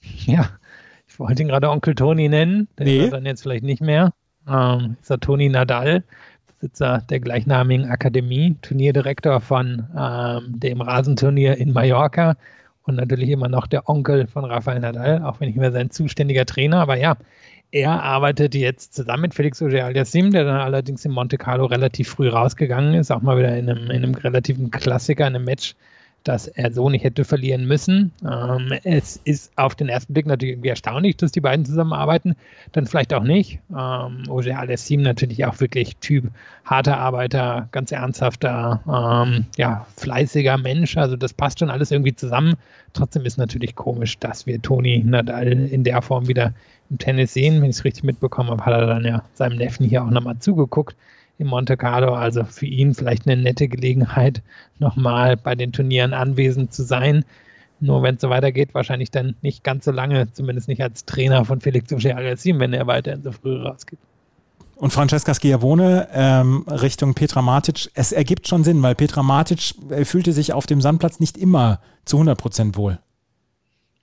[0.00, 0.50] Ja,
[1.06, 3.10] ich wollte ihn gerade Onkel Toni nennen, der nee.
[3.10, 4.12] dann jetzt vielleicht nicht mehr.
[4.48, 6.04] Ähm, ist er Toni Nadal
[6.60, 12.36] Besitzer der gleichnamigen Akademie, Turnierdirektor von ähm, dem Rasenturnier in Mallorca
[12.82, 16.46] und natürlich immer noch der Onkel von Rafael Nadal, auch wenn ich mehr sein zuständiger
[16.46, 16.80] Trainer.
[16.80, 17.16] Aber ja,
[17.70, 22.28] er arbeitet jetzt zusammen mit Felix Auger-Aliassime, der dann allerdings in Monte Carlo relativ früh
[22.28, 25.74] rausgegangen ist, auch mal wieder in einem, in einem relativen Klassiker, in einem Match
[26.24, 28.12] dass er so nicht hätte verlieren müssen.
[28.22, 32.34] Ähm, es ist auf den ersten Blick natürlich erstaunlich, dass die beiden zusammenarbeiten,
[32.72, 33.60] dann vielleicht auch nicht.
[33.70, 36.30] Ähm, Oger Alessim natürlich auch wirklich Typ
[36.64, 40.96] harter Arbeiter, ganz ernsthafter, ähm, ja, fleißiger Mensch.
[40.96, 42.54] Also das passt schon alles irgendwie zusammen.
[42.92, 46.52] Trotzdem ist natürlich komisch, dass wir Toni Nadal in der Form wieder
[46.90, 47.62] im Tennis sehen.
[47.62, 50.38] Wenn ich es richtig mitbekommen habe, hat er dann ja seinem Neffen hier auch nochmal
[50.38, 50.96] zugeguckt
[51.38, 52.14] in Monte Carlo.
[52.14, 54.42] Also für ihn vielleicht eine nette Gelegenheit,
[54.78, 57.24] nochmal bei den Turnieren anwesend zu sein.
[57.80, 61.44] Nur wenn es so weitergeht, wahrscheinlich dann nicht ganz so lange, zumindest nicht als Trainer
[61.44, 64.00] von Felix Auger-Aliassime, wenn er weiterhin so früh rausgeht.
[64.74, 70.04] Und Francesca Schiavone ähm, Richtung Petra Matic, es ergibt schon Sinn, weil Petra Matic äh,
[70.04, 72.98] fühlte sich auf dem Sandplatz nicht immer zu 100 Prozent wohl.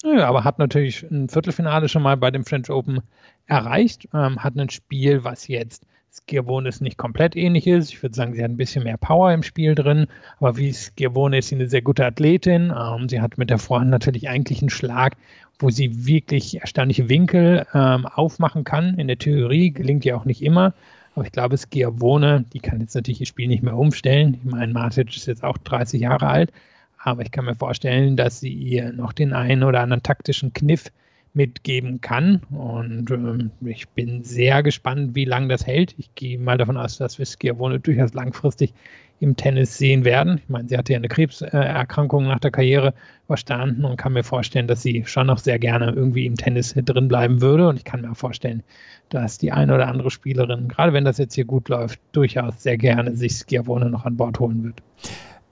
[0.04, 3.02] Ja, aber hat natürlich ein Viertelfinale schon mal bei dem French Open
[3.48, 5.86] erreicht, ähm, hat ein Spiel, was jetzt
[6.16, 7.92] Skirvonis nicht komplett ähnlich ist.
[7.92, 10.08] Ich würde sagen, sie hat ein bisschen mehr Power im Spiel drin,
[10.40, 12.74] aber wie Skirvone ist sie eine sehr gute Athletin.
[12.76, 15.18] Ähm, sie hat mit der Vorhand natürlich eigentlich einen Schlag,
[15.60, 18.98] wo sie wirklich erstaunliche Winkel ähm, aufmachen kann.
[18.98, 20.74] In der Theorie gelingt ihr auch nicht immer,
[21.16, 24.36] Aber ich glaube, Schiavone, die kann jetzt natürlich ihr Spiel nicht mehr umstellen.
[24.36, 26.52] Ich meine, Matic ist jetzt auch 30 Jahre alt,
[26.98, 30.92] aber ich kann mir vorstellen, dass sie ihr noch den einen oder anderen taktischen Kniff
[31.36, 32.42] mitgeben kann.
[32.50, 35.94] Und ähm, ich bin sehr gespannt, wie lange das hält.
[35.98, 38.74] Ich gehe mal davon aus, dass wir Schiavone durchaus langfristig
[39.20, 40.40] im Tennis sehen werden.
[40.44, 42.94] Ich meine, sie hatte ja eine Krebserkrankung nach der Karriere
[43.28, 47.08] überstanden und kann mir vorstellen, dass sie schon noch sehr gerne irgendwie im Tennis drin
[47.08, 47.70] bleiben würde.
[47.70, 48.64] Und ich kann mir auch vorstellen,
[49.10, 52.78] dass die eine oder andere Spielerin, gerade wenn das jetzt hier gut läuft, durchaus sehr
[52.78, 54.82] gerne sich Schiavone noch an Bord holen wird.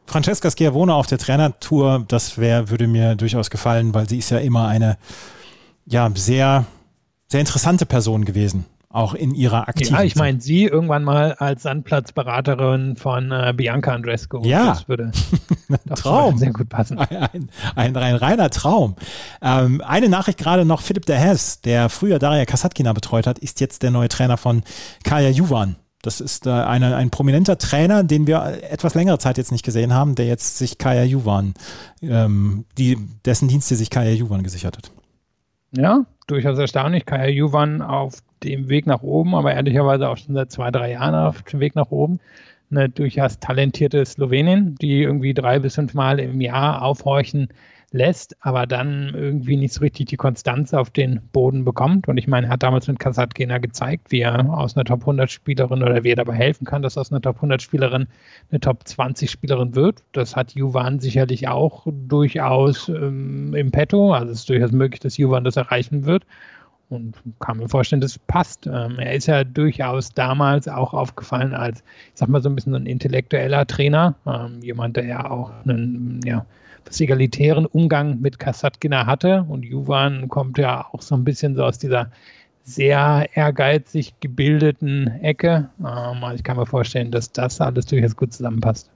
[0.05, 4.39] Francesca Schiavone auf der Trainertour, das wär, würde mir durchaus gefallen, weil sie ist ja
[4.39, 4.97] immer eine
[5.85, 6.65] ja, sehr,
[7.27, 11.63] sehr interessante Person gewesen auch in ihrer aktiven Ja, ich meine, sie irgendwann mal als
[11.63, 14.41] Sandplatzberaterin von äh, Bianca Andrescu.
[14.43, 14.67] Ja.
[14.67, 15.11] Das würde
[15.95, 16.37] Traum.
[16.37, 16.99] sehr gut passen.
[16.99, 18.95] Ein, ein, ein reiner Traum.
[19.41, 23.59] Ähm, eine Nachricht gerade noch, Philipp de Hess, der früher Daria Kasatkina betreut hat, ist
[23.61, 24.61] jetzt der neue Trainer von
[25.03, 25.75] Kaya Juvan.
[26.03, 29.93] Das ist äh, eine, ein prominenter Trainer, den wir etwas längere Zeit jetzt nicht gesehen
[29.93, 31.55] haben, der jetzt sich Kaya Juvan,
[32.03, 34.91] ähm, die, dessen Dienste sich Kaya Juvan gesichert hat.
[35.75, 37.05] Ja, durchaus erstaunlich.
[37.05, 41.15] Kaya Juvan auf dem Weg nach oben, aber ehrlicherweise auch schon seit zwei, drei Jahren
[41.15, 42.19] auf dem Weg nach oben.
[42.69, 47.49] Eine durchaus talentierte Slowenin, die irgendwie drei bis fünf Mal im Jahr aufhorchen
[47.93, 52.07] lässt, aber dann irgendwie nicht so richtig die Konstanz auf den Boden bekommt.
[52.07, 55.31] Und ich meine, er hat damals mit Kasatkina gezeigt, wie er aus einer Top 100
[55.31, 58.07] Spielerin oder wie er dabei helfen kann, dass aus einer Top 100 Spielerin
[58.49, 60.03] eine Top 20 Spielerin wird.
[60.11, 64.11] Das hat Juvan sicherlich auch durchaus ähm, im Petto.
[64.13, 66.25] Also es ist durchaus möglich, dass Juvan das erreichen wird
[66.89, 68.67] und kann mir vorstellen, das passt.
[68.67, 72.75] Ähm, er ist ja durchaus damals auch aufgefallen als, ich sag mal, so ein bisschen
[72.75, 76.45] ein intellektueller Trainer, ähm, jemand, der ja auch einen ja,
[77.01, 79.45] egalitären Umgang mit Kasatkina hatte.
[79.47, 82.11] Und Juvan kommt ja auch so ein bisschen so aus dieser
[82.63, 85.69] sehr ehrgeizig gebildeten Ecke.
[85.79, 88.89] Ähm, also ich kann mir vorstellen, dass das alles durchaus gut zusammenpasst.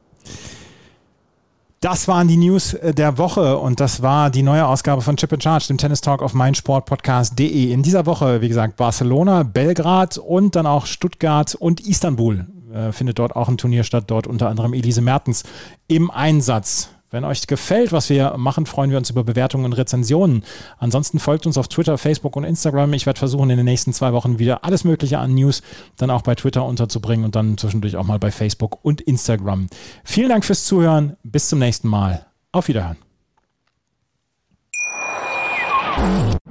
[1.79, 5.31] Das waren die News äh, der Woche und das war die neue Ausgabe von Chip
[5.31, 7.71] in Charge, dem Tennis Talk auf meinsportpodcast.de.
[7.71, 12.47] In dieser Woche, wie gesagt, Barcelona, Belgrad und dann auch Stuttgart und Istanbul.
[12.73, 15.43] Äh, findet dort auch ein Turnier statt, dort unter anderem Elise Mertens
[15.87, 16.89] im Einsatz.
[17.09, 20.43] Wenn euch gefällt, was wir machen, freuen wir uns über Bewertungen und Rezensionen.
[20.77, 22.91] Ansonsten folgt uns auf Twitter, Facebook und Instagram.
[22.91, 25.61] Ich werde versuchen, in den nächsten zwei Wochen wieder alles Mögliche an News
[25.95, 29.67] dann auch bei Twitter unterzubringen und dann zwischendurch auch mal bei Facebook und Instagram.
[30.03, 31.15] Vielen Dank fürs Zuhören.
[31.23, 32.25] Bis zum nächsten Mal.
[32.51, 32.97] Auf Wiederhören.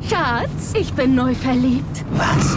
[0.09, 2.05] Schatz, ich bin neu verliebt.
[2.13, 2.57] Was?